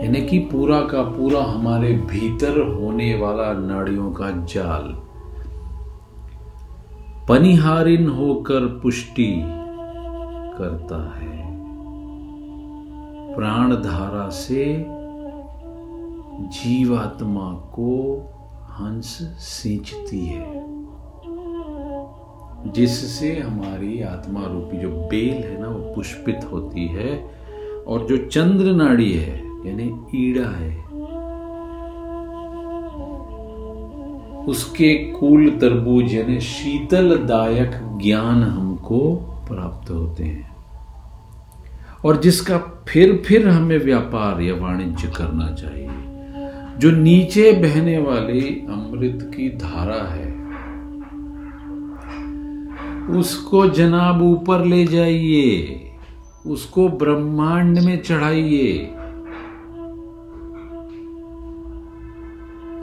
यानी 0.03 0.21
कि 0.21 0.39
पूरा 0.51 0.81
का 0.81 1.01
पूरा 1.03 1.43
हमारे 1.43 1.93
भीतर 2.11 2.59
होने 2.73 3.13
वाला 3.15 3.51
नाड़ियों 3.53 4.11
का 4.11 4.31
जाल। 4.45 4.93
पनिहारिन 7.29 8.09
होकर 8.09 8.67
पुष्टि 8.84 9.34
करता 10.57 10.99
है। 11.19 11.32
प्राण 13.36 13.75
धारा 13.75 14.27
से 14.29 14.65
जीवात्मा 16.53 17.49
को 17.73 17.93
हंस 18.71 19.17
सींचती 19.39 20.25
है, 20.25 20.63
जिससे 22.73 23.34
हमारी 23.39 24.01
आत्मा 24.01 24.45
रूपी 24.45 24.77
जो 24.77 24.89
बेल 24.89 25.43
है 25.43 25.59
ना, 25.61 25.67
वो 25.67 25.93
पुष्पित 25.95 26.47
होती 26.51 26.88
है 26.88 27.17
और 27.88 28.05
जो 28.07 28.17
चंद्र 28.27 28.73
नाड़ी 28.73 29.11
है, 29.13 29.36
यानी 29.67 29.91
ईड़ा 30.17 30.49
है, 30.49 30.71
उसके 34.45 34.93
कूल 35.11 35.49
तरबूज, 35.59 36.13
यानी 36.13 36.39
शीतल 36.41 37.15
दायक 37.17 37.79
ज्ञान 38.01 38.43
हमको 38.43 38.99
प्राप्त 39.47 39.91
होते 39.91 40.23
हैं। 40.23 40.52
और 42.05 42.21
जिसका 42.21 42.57
फिर 42.87 43.23
फिर 43.25 43.47
हमें 43.47 43.77
व्यापार 43.77 44.41
या 44.41 44.55
वाणिज्य 44.55 45.07
करना 45.07 45.53
चाहिए। 45.53 45.89
जो 46.79 46.91
नीचे 46.91 47.51
बहने 47.51 47.97
वाली 47.97 48.65
अमृत 48.69 49.31
की 49.35 49.49
धारा 49.49 50.03
है, 50.03 50.33
उसको 53.19 53.67
जनाब 53.69 54.21
ऊपर 54.21 54.65
ले 54.65 54.85
जाइए, 54.85 55.79
उसको 56.47 56.89
ब्रह्मांड 56.89 57.79
में 57.79 58.01
चढ़ाइए। 58.01 58.77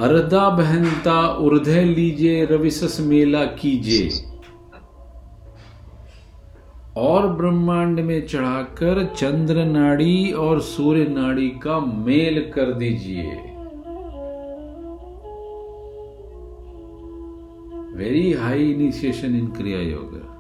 अरदा 0.01 0.49
बहनता 0.51 1.29
उर्धे 1.29 1.85
लीजिए, 1.85 2.45
रविशस 2.45 2.99
मेला 3.01 3.45
कीजिए। 3.45 4.30
और 6.97 7.27
ब्रह्मांड 7.27 8.01
में 8.01 8.27
चढ़ाकर 8.27 9.05
चंद्र 9.17 9.65
नाड़ी 9.65 10.33
और 10.33 10.61
सूर्य 10.61 11.05
नाड़ी 11.05 11.49
का 11.49 11.81
मेल 11.81 12.53
कर 12.55 12.73
दीजिए। 12.73 13.31
वेरी 17.97 18.33
हाई 18.33 18.71
इनिशिएशन 18.71 19.35
इन 19.37 19.47
क्रिया 19.47 19.81
योग 19.81 20.31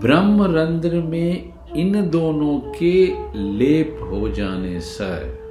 ब्रह्म 0.00 0.56
रंध्र 0.56 0.94
में 0.94 1.52
इन 1.76 2.10
दोनों 2.10 2.58
के 2.58 3.06
लेप 3.34 3.98
हो 4.02 4.28
जाने 4.28 4.80
से 4.80 5.44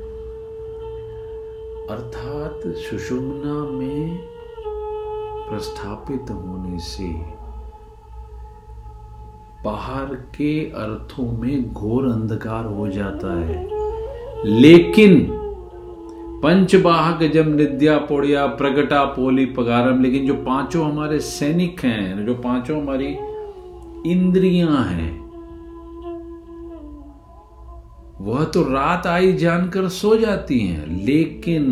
अर्थात 1.93 2.61
सुषुम्ना 2.67 3.53
में 3.53 4.17
प्रस्थापित 5.49 6.31
होने 6.31 6.79
से 6.79 7.32
बाहर 9.63 10.05
के 10.05 10.71
अर्थों 10.71 11.37
में 11.37 11.73
घोर 11.73 12.05
अंधकार 12.05 12.65
हो 12.65 12.87
जाता 12.87 13.39
है। 13.39 13.69
लेकिन 14.45 15.27
पंचबाहक 16.43 17.23
जब 17.23 17.55
निद्या, 17.55 17.97
पोड़िया, 17.97 18.45
प्रगटा, 18.45 19.03
पोली, 19.03 19.45
पगारम, 19.45 20.01
लेकिन 20.01 20.27
जो 20.27 20.33
पाँचों 20.33 20.91
हमारे 20.91 21.19
सैनिक 21.19 21.79
हैं, 21.79 22.25
जो 22.25 22.35
पाँचों 22.35 22.81
हमारी 22.81 23.17
इंद्रियाँ 24.11 24.83
हैं, 24.83 25.23
वह 28.21 28.43
तो 28.43 28.61
रात 28.61 29.07
आई 29.07 29.33
जानकर 29.33 29.87
सो 29.87 30.17
जाती 30.17 30.59
हैं, 30.59 31.05
लेकिन 31.05 31.63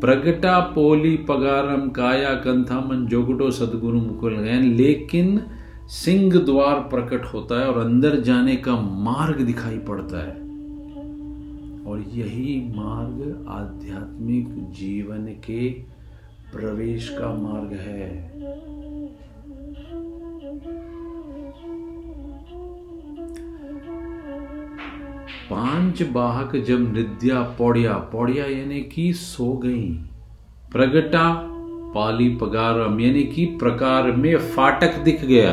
प्रगटा 0.00 0.60
पोली 0.60 1.16
पगारम 1.16 1.88
काया 1.88 2.34
कंथामन 2.34 3.06
जोगटो 3.06 3.50
सदगुरु 3.50 4.00
मुकुल 4.00 4.34
गैन 4.36 4.62
लेकिन 4.74 5.40
सिंह 5.88 6.36
द्वार 6.36 6.80
प्रकट 6.80 7.24
होता 7.24 7.60
है 7.60 7.66
और 7.66 7.78
अंदर 7.78 8.20
जाने 8.20 8.56
का 8.56 8.76
मार्ग 8.80 9.40
दिखाई 9.40 9.78
पड़ता 9.78 10.18
है। 10.18 10.34
और 11.84 12.04
यही 12.14 12.72
मार्ग 12.76 13.46
आध्यात्मिक 13.48 14.48
जीवन 14.72 15.26
के 15.46 15.68
प्रवेश 16.52 17.08
का 17.08 17.34
मार्ग 17.34 17.72
है। 17.72 18.10
पाँच 25.50 26.02
बाहक 26.02 26.56
जब 26.56 26.92
निद्या 26.92 27.42
पौड़िया 27.42 27.92
पौड़िया 27.92 28.44
यानी 28.46 28.80
कि 28.82 29.12
सो 29.12 29.52
गई। 29.52 29.92
प्रगटा, 30.72 31.42
पाली 31.94 32.28
पगारम 32.36 33.00
यानी 33.00 33.22
कि 33.22 33.44
प्रकार 33.44 34.10
में 34.12 34.36
फाटक 34.38 34.98
दिख 34.98 35.24
गया। 35.24 35.52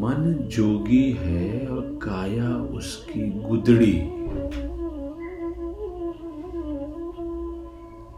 मन 0.00 0.48
जोगी 0.50 1.12
है 1.12 1.66
और 1.66 1.80
काया 1.80 2.56
उसकी 2.56 3.30
गुदड़ी। 3.48 4.00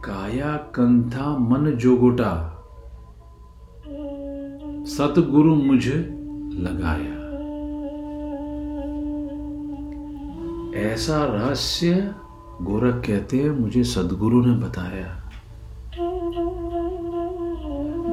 काया 0.04 0.56
कंथा 0.56 1.38
मन 1.38 1.70
जोगोटा। 1.70 2.55
सतगुरु 4.86 5.54
मुझे 5.54 5.94
लगाया। 6.54 7.16
ऐसा 10.92 11.24
रहस्य 11.24 12.14
गोरख 12.62 12.94
कहते 12.94 13.36
हैं, 13.36 13.50
मुझे 13.50 13.84
सदगुरु 13.84 14.46
ने 14.46 14.56
बताया। 14.56 15.30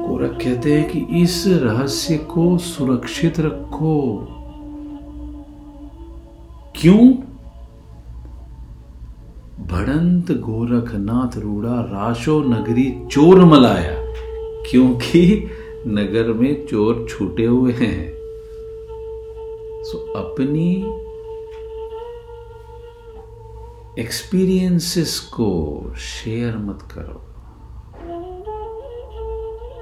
गोरख 0.08 0.30
कहते 0.30 0.80
हैं 0.80 0.90
कि 0.90 1.22
इस 1.22 1.44
रहस्य 1.46 2.16
को 2.18 2.58
सुरक्षित 2.58 3.40
रखो। 3.40 4.26
क्यों? 6.76 7.10
भड़ंत 9.66 10.32
गोरखनाथ 10.32 11.38
रूड़ा 11.38 11.80
राशो 11.80 12.40
नगरी 12.40 13.06
चोर 13.10 13.44
मलाया, 13.44 13.94
क्योंकि 14.70 15.46
नगर 15.86 16.32
में 16.32 16.66
चोर 16.66 17.06
छूटे 17.08 17.44
हुए 17.44 17.72
हैं। 17.72 18.14
सो 19.84 20.12
अपनी 20.12 20.76
एक्सपीरियंसेस 24.02 25.20
को 25.20 25.82
शेयर 25.96 26.56
मत 26.56 26.78
करो। 26.82 27.20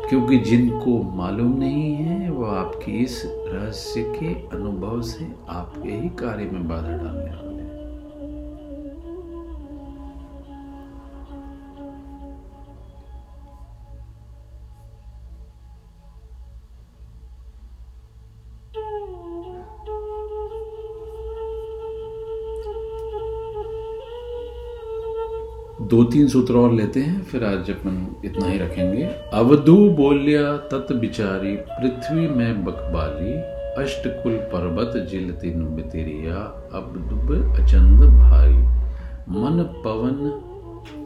क्योंकि 0.09 0.39
जिनको 0.39 1.03
मालूम 1.03 1.59
नहीं 1.59 1.95
है, 1.95 2.31
वो 2.31 2.45
आपकी 2.45 2.93
इस 2.93 3.23
रहस्य 3.27 4.03
के 4.03 4.57
अनुभव 4.57 5.01
से 5.01 5.29
आपके 5.49 5.89
ही 5.89 6.09
कार्य 6.09 6.45
में 6.45 6.69
बाधा 6.69 6.89
डालने 6.89 7.31
वाले 7.31 7.62
दो 25.93 26.03
तीन 26.05 26.29
सूत्र 26.29 26.57
और 26.57 26.73
लेते 26.73 27.01
हैं, 27.01 27.23
फिर 27.23 27.45
आज 27.45 27.71
अपन 27.71 27.97
इतना 28.25 28.47
ही 28.47 28.59
रखेंगे। 28.59 29.03
अवधु 29.33 29.75
बोलिया 29.91 30.57
तत् 30.57 30.93
बिचारी, 30.93 31.57
पृथ्वी 31.57 32.29
में 32.29 32.65
बकबाली, 32.65 33.33
अष्टकुल 33.83 34.37
पर्वत 34.53 34.97
जिल 35.07 35.31
तीन 35.33 35.65
बितिरिया 35.77 36.37
अब 36.75 36.95
दुब 37.09 37.33
अचंद 37.55 38.01
भारी, 38.01 38.63
मन 39.33 39.63
पवन 39.85 40.17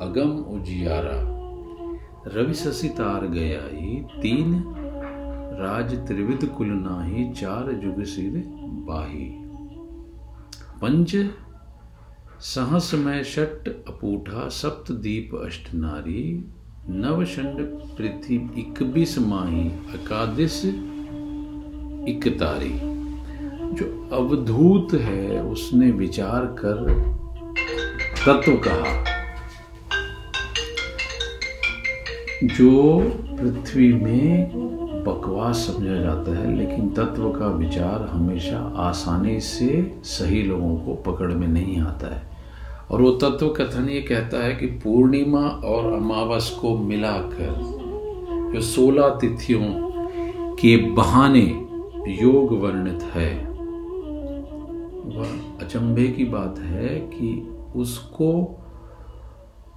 अगम 0.03 0.31
उजियारा। 0.55 1.19
रवि 2.37 2.55
शशि 2.55 2.89
तार 2.89 3.27
गया 3.27 3.61
ही 3.65 3.97
तीन 4.23 4.55
राज 5.61 5.95
त्रिविध 6.07 6.47
कुल 6.49 6.71
नाही, 6.71 7.33
चार 7.33 7.73
जुग 7.73 8.03
सिर 8.05 8.43
बाही। 8.87 9.27
पंच 10.83 11.17
सहस 12.41 12.91
में 12.95 13.23
षट 13.25 13.69
अपूठा, 13.89 14.49
सप्त 14.49 14.93
दीप 14.93 15.31
अष्ट 15.35 15.75
नारी 15.75 16.45
नवशंड 16.89 17.61
पृथ्वी 17.97 18.37
इकबिस 18.59 19.19
माही, 19.19 19.67
एकादश 19.95 20.63
इकतारी। 22.09 22.79
जो 23.75 23.87
अवधूत 24.13 24.95
है, 24.95 25.43
उसने 25.43 25.91
विचार 25.91 26.47
कर 26.59 26.85
तत्व 28.27 28.57
कहा, 28.57 29.05
जो 32.45 33.01
पृथ्वी 33.41 33.93
में 33.93 34.66
बकवास 35.07 35.57
समझा 35.57 35.97
जाता 35.97 36.37
है, 36.39 36.55
लेकिन 36.57 36.89
तत्व 36.91 37.29
का 37.31 37.47
विचार 37.49 38.09
हमेशा 38.11 38.59
आसानी 38.79 39.41
से 39.41 39.69
सही 40.05 40.43
लोगों 40.43 40.77
को 40.77 40.95
पकड़ 41.03 41.33
में 41.33 41.47
नहीं 41.49 41.81
आता 41.81 42.15
है। 42.15 42.23
और 42.91 43.03
वो 43.03 43.11
तत्व 43.13 43.49
कथन 43.49 43.89
ये 43.89 44.01
कहता 44.01 44.45
है 44.45 44.55
कि 44.55 44.67
पूर्णिमा 44.67 45.47
और 45.65 45.93
अमावस 45.93 46.51
को 46.51 46.77
मिलाकर 46.79 47.55
जो 48.55 48.61
सोलह 48.61 49.09
तिथियों 49.21 49.61
के 50.55 50.77
बहाने 50.77 51.47
योग 52.23 52.53
वर्णित 52.63 53.03
है, 53.15 53.33
वह 55.09 55.65
अचंभे 55.65 56.07
की 56.09 56.25
बात 56.25 56.59
है 56.59 56.89
कि 56.89 57.31
उसको 57.77 58.33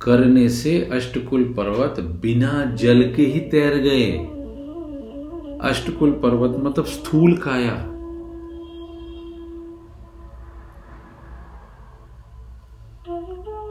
करने 0.01 0.47
से 0.49 0.79
अष्टकुल 0.93 1.43
पर्वत 1.57 1.99
बिना 2.21 2.63
जल 2.75 3.01
के 3.15 3.23
ही 3.23 3.39
तैर 3.49 3.77
गए। 3.77 4.11
अष्टकुल 5.61 6.11
पर्वत 6.11 6.57
मतलब 6.59 6.85
स्थूल 6.85 7.37
काया। 7.37 7.73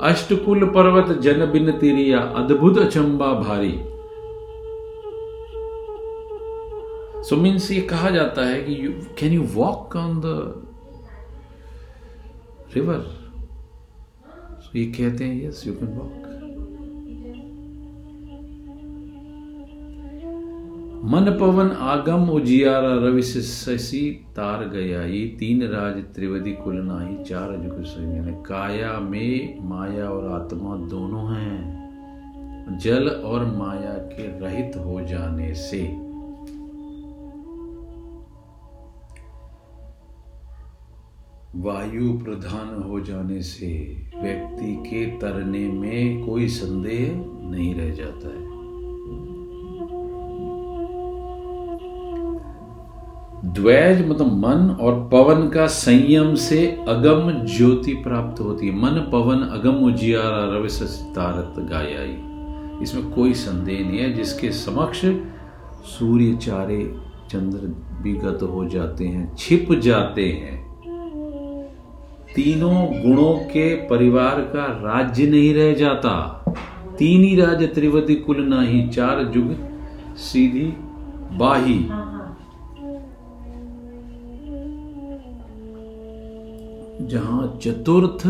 अष्टकुल 0.03 0.64
पर्वत 0.66 1.18
जन 1.18 1.47
बिन 1.47 1.70
तिरिया, 1.72 2.18
अद्भुत 2.18 2.78
अचंबा 2.78 3.32
भारी। 3.32 3.72
सो 7.22 7.36
so 7.36 7.43
मीन्स 7.43 7.70
ये 7.70 7.80
कहा 7.80 8.11
जाता 8.11 8.45
है 8.47 8.62
कि 8.62 8.86
you 8.86 8.93
can 9.18 9.32
you 9.32 9.43
walk 9.55 9.97
on 9.97 10.20
the 10.20 10.26
river 12.76 13.05
ये 14.76 14.84
कहते 14.84 15.24
हैं 15.24 15.49
यस 15.49 15.66
यू 15.66 15.72
कैन 15.72 15.99
वॉक 15.99 16.28
मन 21.05 21.36
पवन 21.40 21.70
आगम 21.70 22.30
उजियारा 22.30 22.94
रवि 22.94 23.22
शशि 23.22 24.26
तार 24.36 24.68
गया। 24.68 25.03
ये 25.03 25.26
तीन 25.26 25.62
राज 25.62 25.96
त्रिवेदी 26.14 26.53
कुल 26.53 26.76
नाही, 26.76 27.24
चार 27.24 27.57
जुग 27.57 28.44
काया 28.44 29.01
में 29.01 29.59
माया 29.68 30.09
और 30.09 30.32
आत्मा 30.32 30.76
दोनों 30.76 31.36
हैं। 31.36 32.78
जल 32.78 33.09
और 33.09 33.46
माया 33.46 33.92
के 33.92 34.40
रहित 34.40 34.76
हो 34.76 35.01
जाने 35.01 35.55
से। 35.55 35.82
वायु 41.57 42.18
प्रधान 42.18 42.82
हो 42.82 43.01
जाने 43.01 43.42
से, 43.42 43.96
व्यक्ति 44.22 44.76
के 44.76 45.07
तरने 45.07 45.68
में 45.68 46.26
कोई 46.26 46.49
संदेह 46.49 47.12
नहीं 47.51 47.74
रह 47.74 47.94
जाता 47.94 48.28
है। 48.28 48.47
द्वैज 53.53 54.09
मतलब 54.09 54.26
मन 54.26 54.76
और 54.80 55.09
पवन 55.12 55.49
का 55.49 55.66
संयम 55.66 56.34
से 56.34 56.66
अगम 56.88 57.46
ज्योति 57.57 57.94
प्राप्त 57.94 58.40
होती 58.40 58.68
है। 58.68 58.74
मन, 58.74 59.01
पवन, 59.12 59.36
अगम, 59.36 59.86
उजियारा, 59.86 60.57
रवि 60.57 60.68
तारत 61.16 61.55
गायाई। 61.59 62.16
इसमें 62.82 63.11
कोई 63.11 63.32
संदेह 63.32 63.88
नहीं 63.88 63.99
है। 63.99 64.12
जिसके 64.12 64.53
समक्ष 64.53 65.07
सूर्य, 65.84 66.38
चारे, 66.42 66.94
चंद्र 67.30 67.59
विगत 68.03 68.42
हो 68.42 68.68
जाते 68.68 69.05
हैं, 69.05 69.36
छिप 69.36 69.72
जाते 69.72 70.28
हैं। 70.28 70.68
तीनों 72.34 72.86
गुणों 72.86 73.34
के 73.34 73.74
परिवार 73.74 74.40
का 74.40 74.64
राज्य 74.64 75.26
नहीं 75.26 75.55
रह 75.55 75.74
जाता। 75.74 76.44
तीन 76.99 77.22
ही 77.22 77.36
राज्य 77.36 77.66
त्रिवती 77.66 78.14
कुल 78.14 78.36
नहीं 78.36 78.88
चार 78.88 79.24
जुग, 79.24 79.57
सीधी 80.16 80.74
बाही। 81.38 81.86
जहाँ 87.09 87.59
चतुर्थ 87.63 88.27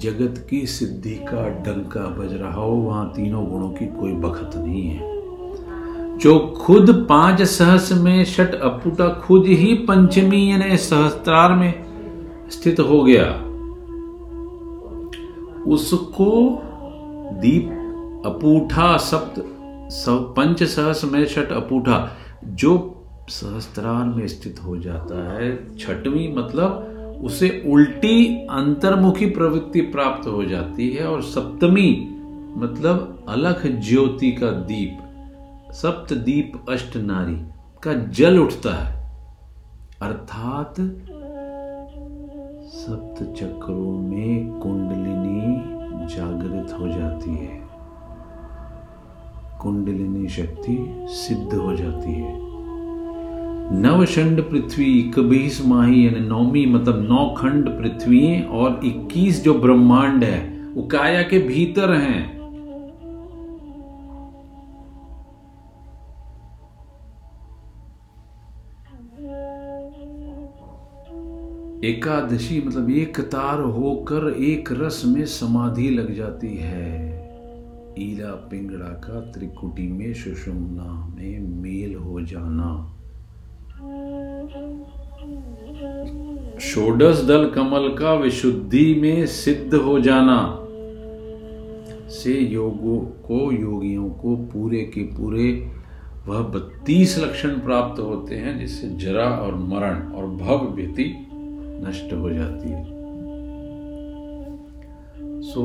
जगत 0.00 0.46
की 0.50 0.66
सिद्धि 0.66 1.14
का 1.28 1.46
डंका 1.64 2.06
बज 2.16 2.32
रहा 2.32 2.52
हो, 2.54 2.72
वहाँ 2.72 3.06
तीनों 3.16 3.44
गुणों 3.46 3.70
की 3.70 3.86
कोई 3.86 4.12
बखत 4.22 4.56
नहीं 4.56 4.82
है। 4.82 6.18
जो 6.18 6.38
खुद 6.56 6.90
पाँच 7.08 7.42
सहस 7.42 7.92
में 7.92 8.24
षट 8.24 8.54
अपुटा 8.54 9.08
खुद 9.22 9.46
ही 9.46 9.74
पंचमी 9.88 10.50
यानी 10.50 10.76
सहस्त्रार 10.76 11.52
में 11.52 11.72
स्थित 12.50 12.80
हो 12.80 13.02
गया, 13.02 13.26
उसको 15.72 16.30
दीप 17.40 17.68
अपूठा 18.26 18.96
सप्त 19.00 19.42
सब 19.94 20.32
पंच 20.36 20.62
सहस 20.62 21.04
में 21.04 21.24
छठ 21.26 21.52
अपूठा, 21.52 22.08
जो 22.44 22.78
सहस्त्रार 23.30 24.04
में 24.06 24.26
स्थित 24.28 24.60
हो 24.64 24.76
जाता 24.78 25.28
है, 25.32 25.76
छठवीं 25.76 26.34
मतलब 26.36 26.88
उसे 27.22 27.62
उल्टी 27.66 28.46
अंतर्मुखी 28.50 29.26
प्रवृत्ति 29.26 29.80
प्राप्त 29.80 30.26
हो 30.26 30.44
जाती 30.44 30.90
है 30.90 31.06
और 31.06 31.22
सप्तमी 31.22 32.08
मतलब 32.56 33.24
अलख 33.28 33.66
ज्योति 33.66 34.32
का 34.32 34.50
दीप 34.50 34.98
सप्त 35.72 36.12
दीप 36.12 36.64
अष्ट 36.68 36.96
नारी 36.96 37.36
का 37.82 37.92
जल 37.92 38.38
उठता 38.38 38.74
है। 38.74 39.02
अर्थात 40.02 40.74
सप्त 42.72 43.22
चक्रों 43.38 43.98
में 43.98 44.60
कुंडलिनी 44.60 45.72
जागृत 46.06 46.80
हो 46.80 46.88
जाती 46.88 47.30
है। 47.30 47.62
कुंडलिनी 49.62 50.28
शक्ति 50.28 51.06
सिद्ध 51.08 51.54
हो 51.54 51.76
जाती 51.76 52.12
है। 52.12 52.41
नवशंड 53.72 54.50
पृथ्वी 54.50 54.98
इक्कीस 54.98 55.66
माही 55.66 56.06
यानी 56.06 56.20
नौमी 56.20 56.66
मतलब 56.66 57.02
नौ 57.02 57.34
खंड 57.34 57.68
पृथ्वी 57.68 58.42
और 58.42 58.80
इक्कीस 58.84 59.44
जो 59.44 59.54
ब्रह्मांड 59.54 60.24
है, 60.24 60.58
वो 60.74 60.82
काया 60.82 61.22
के 61.22 61.38
भीतर 61.38 61.90
हैं। 61.90 62.42
एकादशी 71.84 72.62
मतलब 72.66 72.90
एक 72.90 73.20
तार 73.20 73.60
होकर 73.60 74.32
एक 74.32 74.68
रस 74.72 75.02
में 75.06 75.26
समाधि 75.26 75.90
लग 75.90 76.14
जाती 76.14 76.56
है। 76.56 77.12
ईला 77.98 78.30
पिंगड़ा 78.30 78.86
का 78.86 79.20
त्रिकुटी 79.20 79.92
में 79.92 80.14
सुषुम्ना 80.14 81.14
में 81.14 81.62
मेल 81.62 81.94
हो 81.94 82.20
जाना। 82.20 82.91
षोडश 86.60 87.24
दल 87.24 87.50
कमल 87.50 87.88
का 87.88 88.14
विशुद्धि 88.14 88.94
में 88.94 89.26
सिद्ध 89.26 89.74
हो 89.74 90.00
जाना। 90.00 90.58
से 92.08 92.32
योगों 92.32 92.98
को, 92.98 93.52
योगियों 93.52 94.10
को 94.10 94.36
पूरे 94.36 94.80
के 94.80 95.00
पूरे 95.00 95.70
वह 96.26 96.40
बत्तीस 96.40 97.18
लक्षण 97.18 97.48
प्राप्त 97.48 98.00
होते 98.00 98.34
हैं, 98.34 98.58
जिससे 98.58 98.88
जरा 98.88 99.24
और 99.24 99.54
मरण 99.54 100.12
और 100.12 100.26
भव 100.26 100.74
व्यति 100.74 101.26
नष्ट 101.88 102.12
हो 102.12 102.30
जाती 102.30 102.68
है। 102.68 102.84
सो 105.42 105.62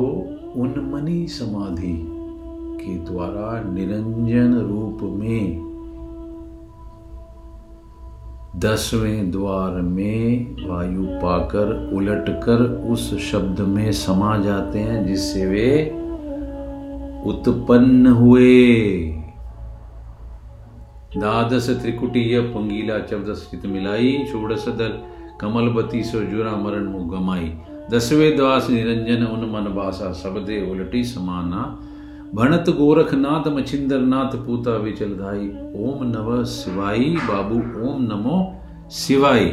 उन्मनी 0.56 1.28
समाधि 1.28 2.08
के 2.86 3.12
द्वारा 3.12 3.72
निरंजन 3.74 4.54
रूप 4.54 5.00
में 5.02 5.67
दसवें 8.60 9.32
द्वार 9.32 9.72
में 9.82 10.56
वायु 10.68 11.04
पाकर 11.22 11.92
उलटकर 11.94 12.62
उस 12.92 13.04
शब्द 13.22 13.60
में 13.62 13.92
समा 13.92 14.38
जाते 14.38 14.80
हैं, 14.80 15.06
जिससे 15.08 15.46
वे 15.46 15.70
उत्पन्न 17.32 18.08
हुए। 18.08 18.98
द्वादश 21.18 21.70
त्रिकुटीय 21.82 22.40
पंगीला 22.42 23.00
चौदस 23.00 23.48
चित 23.52 23.66
मिलाई 23.66 24.26
षोड़श 24.32 24.66
दल 24.78 25.00
कमलबती 25.42 26.04
सो 26.04 26.20
जुरा 26.22 26.56
मरण 26.56 26.86
मुँह 26.86 27.10
गमाई 27.12 27.54
दसवें 27.92 28.36
द्वास 28.38 28.70
निरंजन 28.70 29.24
उन 29.26 29.50
मन 29.50 29.74
बासा 29.76 30.12
सबदे 30.14 30.60
उलटी 30.72 31.04
समाना। 31.04 31.62
भणत 32.36 32.70
गोरखनाथ 32.70 33.48
मछिंदर 33.52 34.00
नाथ 34.00 34.38
पूता 34.38 34.72
विचल 34.72 35.10
धाई। 35.10 35.48
ओम 35.84 36.00
नव 36.04 36.44
शिवाई 36.44 37.16
बाबू, 37.22 37.56
ओम 37.88 38.02
नमो 38.02 38.56
शिवाई 38.92 39.46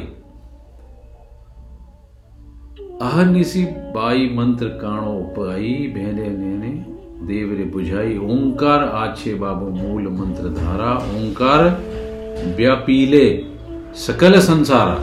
अहनिसी 3.03 3.65
बाई 3.65 4.29
मंत्र 4.35 4.67
काणो 4.67 5.21
पाई 5.39 5.93
भेने 5.95 6.29
नेने 6.29 6.73
देवरे 7.27 7.65
बुझाई। 7.65 8.19
ओंकार 8.19 8.85
आछे 8.85 9.35
बाबू 9.35 9.71
मूल 9.71 10.09
मंत्र 10.09 10.49
धारा। 10.49 10.93
ओंकार 10.93 11.63
व्यापीले 12.57 13.45
सकल 13.95 14.39
संसारा। 14.41 14.95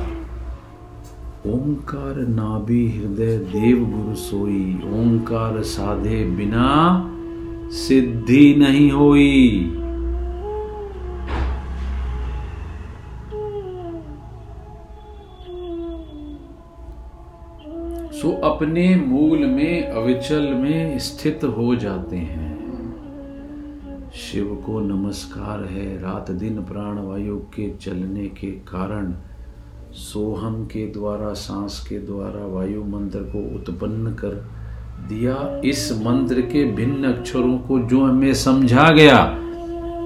ओंकार 1.48 2.16
नाभि 2.16 2.88
हृदय 2.90 3.38
देव 3.38 3.78
गुरु 3.86 4.16
सोई। 4.16 4.80
ओंकार 4.86 5.62
साधे 5.62 6.24
बिना 6.26 6.68
सिद्धि 7.72 8.56
नहीं 8.56 8.92
हुई। 8.92 9.72
सो 18.14 18.32
अपने 18.32 18.96
मूल 18.96 19.46
में, 19.46 19.84
अविचल 19.84 20.54
में 20.54 21.00
स्थित 21.00 21.44
हो 21.44 21.76
जाते 21.76 22.16
हैं। 22.16 22.52
शिव 24.14 24.64
को 24.66 24.80
नमस्कार 24.80 25.64
है, 25.64 26.02
रात 26.02 26.32
दिन 26.32 26.56
प्राण 26.64 27.00
वायु 27.00 27.38
के 27.38 27.76
चलने 27.78 28.28
के 28.28 28.52
कारण, 28.52 29.14
सोहम 29.92 30.66
के 30.66 30.88
द्वारा, 30.88 31.34
सांस 31.34 31.86
के 31.90 32.00
द्वारा 32.00 32.46
वायु 32.46 32.84
मंत्र 32.84 33.20
को 33.20 33.56
उत्पन्न 33.56 34.14
कर 34.14 34.61
दिया 35.08 35.62
इस 35.66 35.92
मंत्र 36.06 36.42
के 36.42 36.64
भिन्न 36.72 37.14
अक्षरों 37.14 37.58
को 37.60 37.80
जो 37.80 38.06
हमें 38.06 38.34
समझा 38.34 38.90
गया। 38.92 39.20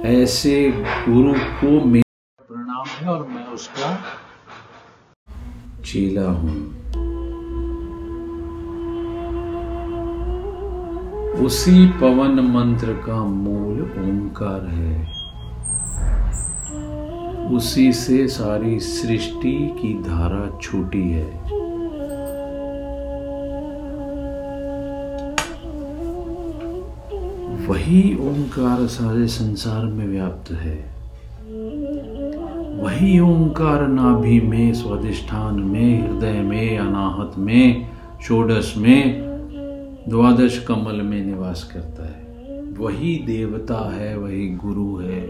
ऐसे 0.05 0.71
गुरु 1.09 1.33
को 1.33 1.85
मेरा 1.85 2.45
प्रणाम 2.47 2.85
है 2.87 3.09
और 3.09 3.27
मैं 3.27 3.47
उसका 3.47 3.97
चीला 5.85 6.29
हूँ। 6.29 6.55
उसी 11.45 11.87
पवन 11.87 12.39
मंत्र 12.39 12.93
का 12.93 13.23
मूल 13.25 13.81
ओंकार 13.81 14.67
है। 14.67 15.15
उसी 17.55 17.91
से 17.93 18.27
सारी 18.27 18.79
सृष्टि 18.79 19.75
की 19.81 19.93
धारा 19.93 20.59
छूटी 20.61 21.09
है। 21.11 21.64
वही 27.85 28.15
ओंकार 28.15 28.87
सारे 28.87 29.27
संसार 29.27 29.85
में 29.85 30.07
व्याप्त 30.07 30.51
है। 30.51 30.95
वही 32.83 33.19
ओंकार 33.19 33.87
नाभि 33.87 34.41
में 34.41 34.73
स्वादिष्ठान 34.73 35.59
में, 35.59 36.09
हृदय 36.09 36.41
में, 36.41 36.77
अनाहत 36.77 37.31
में, 37.37 37.89
षोडश 38.27 38.73
में, 38.77 39.21
द्वादश 40.09 40.65
कमल 40.67 41.01
में 41.01 41.25
निवास 41.25 41.63
करता 41.63 42.05
है। 42.05 42.61
वही 42.77 43.23
देवता 43.27 43.95
है, 43.95 44.17
वही 44.17 44.49
गुरु 44.49 44.97
है। 44.97 45.23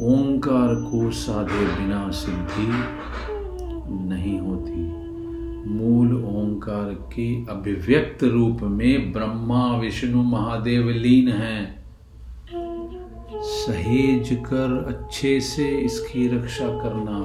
ओंकार 0.00 0.74
को 0.74 1.10
साधे 1.10 1.66
बिना 1.66 2.10
सिद्धि 2.10 2.68
नहीं 4.08 4.40
होती। 4.40 4.93
मूल 5.66 6.14
ओंकार 6.14 6.88
के 6.88 7.44
अभिव्यक्त 7.44 8.24
रूप 8.24 8.58
में 8.62 9.12
ब्रह्मा, 9.12 9.76
विष्णु, 9.76 10.22
महादेव 10.22 10.88
लीन 10.88 11.28
हैं। 11.28 11.84
सहेज 13.42 14.38
कर 14.46 14.84
अच्छे 14.88 15.40
से 15.40 15.68
इसकी 15.68 16.28
रक्षा 16.28 16.68
करना। 16.68 17.18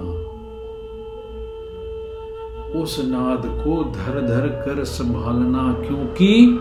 उस 2.80 3.06
नाद 3.06 3.44
को 3.46 3.84
धर 3.84 4.22
धर 4.22 4.48
कर 4.48 4.84
संभालना, 4.84 5.74
क्योंकि 5.74 6.60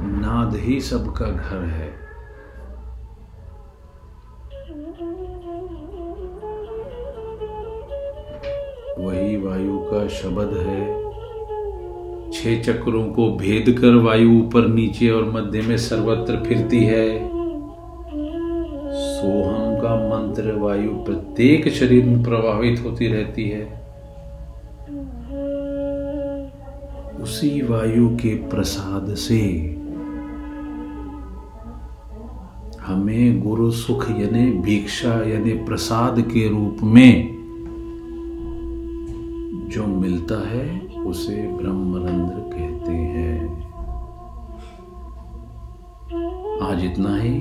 नाद 0.00 0.56
ही 0.56 0.80
सबका 0.80 1.26
घर 1.26 1.64
है। 1.64 2.01
वही 9.02 9.36
वायु 9.36 9.78
का 9.78 10.08
शब्द 10.08 10.56
है। 10.66 11.02
छह 12.30 12.62
चक्रों 12.62 13.04
को 13.06 13.30
भेद 13.36 13.78
कर 13.80 13.94
वायु 13.94 14.30
ऊपर, 14.30 14.66
नीचे 14.66 15.10
और 15.10 15.24
मध्य 15.30 15.60
में 15.60 15.76
सर्वत्र 15.76 16.36
फिरती 16.36 16.84
है। 16.84 17.32
सोहम 18.92 19.76
का 19.76 19.94
मंत्र 20.08 20.52
वायु 20.52 20.90
प्रत्येक 20.90 21.68
शरीर 21.68 22.04
में 22.04 22.22
प्रभावित 22.22 22.82
होती 22.84 23.06
रहती 23.06 23.48
है। 23.48 23.82
उसी 27.22 27.60
वायु 27.62 28.08
के 28.16 28.34
प्रसाद 28.34 29.14
से 29.14 29.38
हमें 32.80 33.40
गुरु 33.40 33.70
सुख 33.70 34.10
यानी 34.10 34.50
भिक्षा 34.50 35.12
यानी 35.30 35.52
प्रसाद 35.52 36.20
के 36.20 36.48
रूप 36.48 36.76
में 36.82 37.41
जो 39.72 39.86
मिलता 39.86 40.48
है 40.48 40.64
उसे 41.06 41.36
ब्रह्मरंध्र 41.48 42.34
कहते 42.34 42.92
हैं। 42.92 43.36
आज 46.62 46.84
इतना 46.84 47.16
ही 47.16 47.32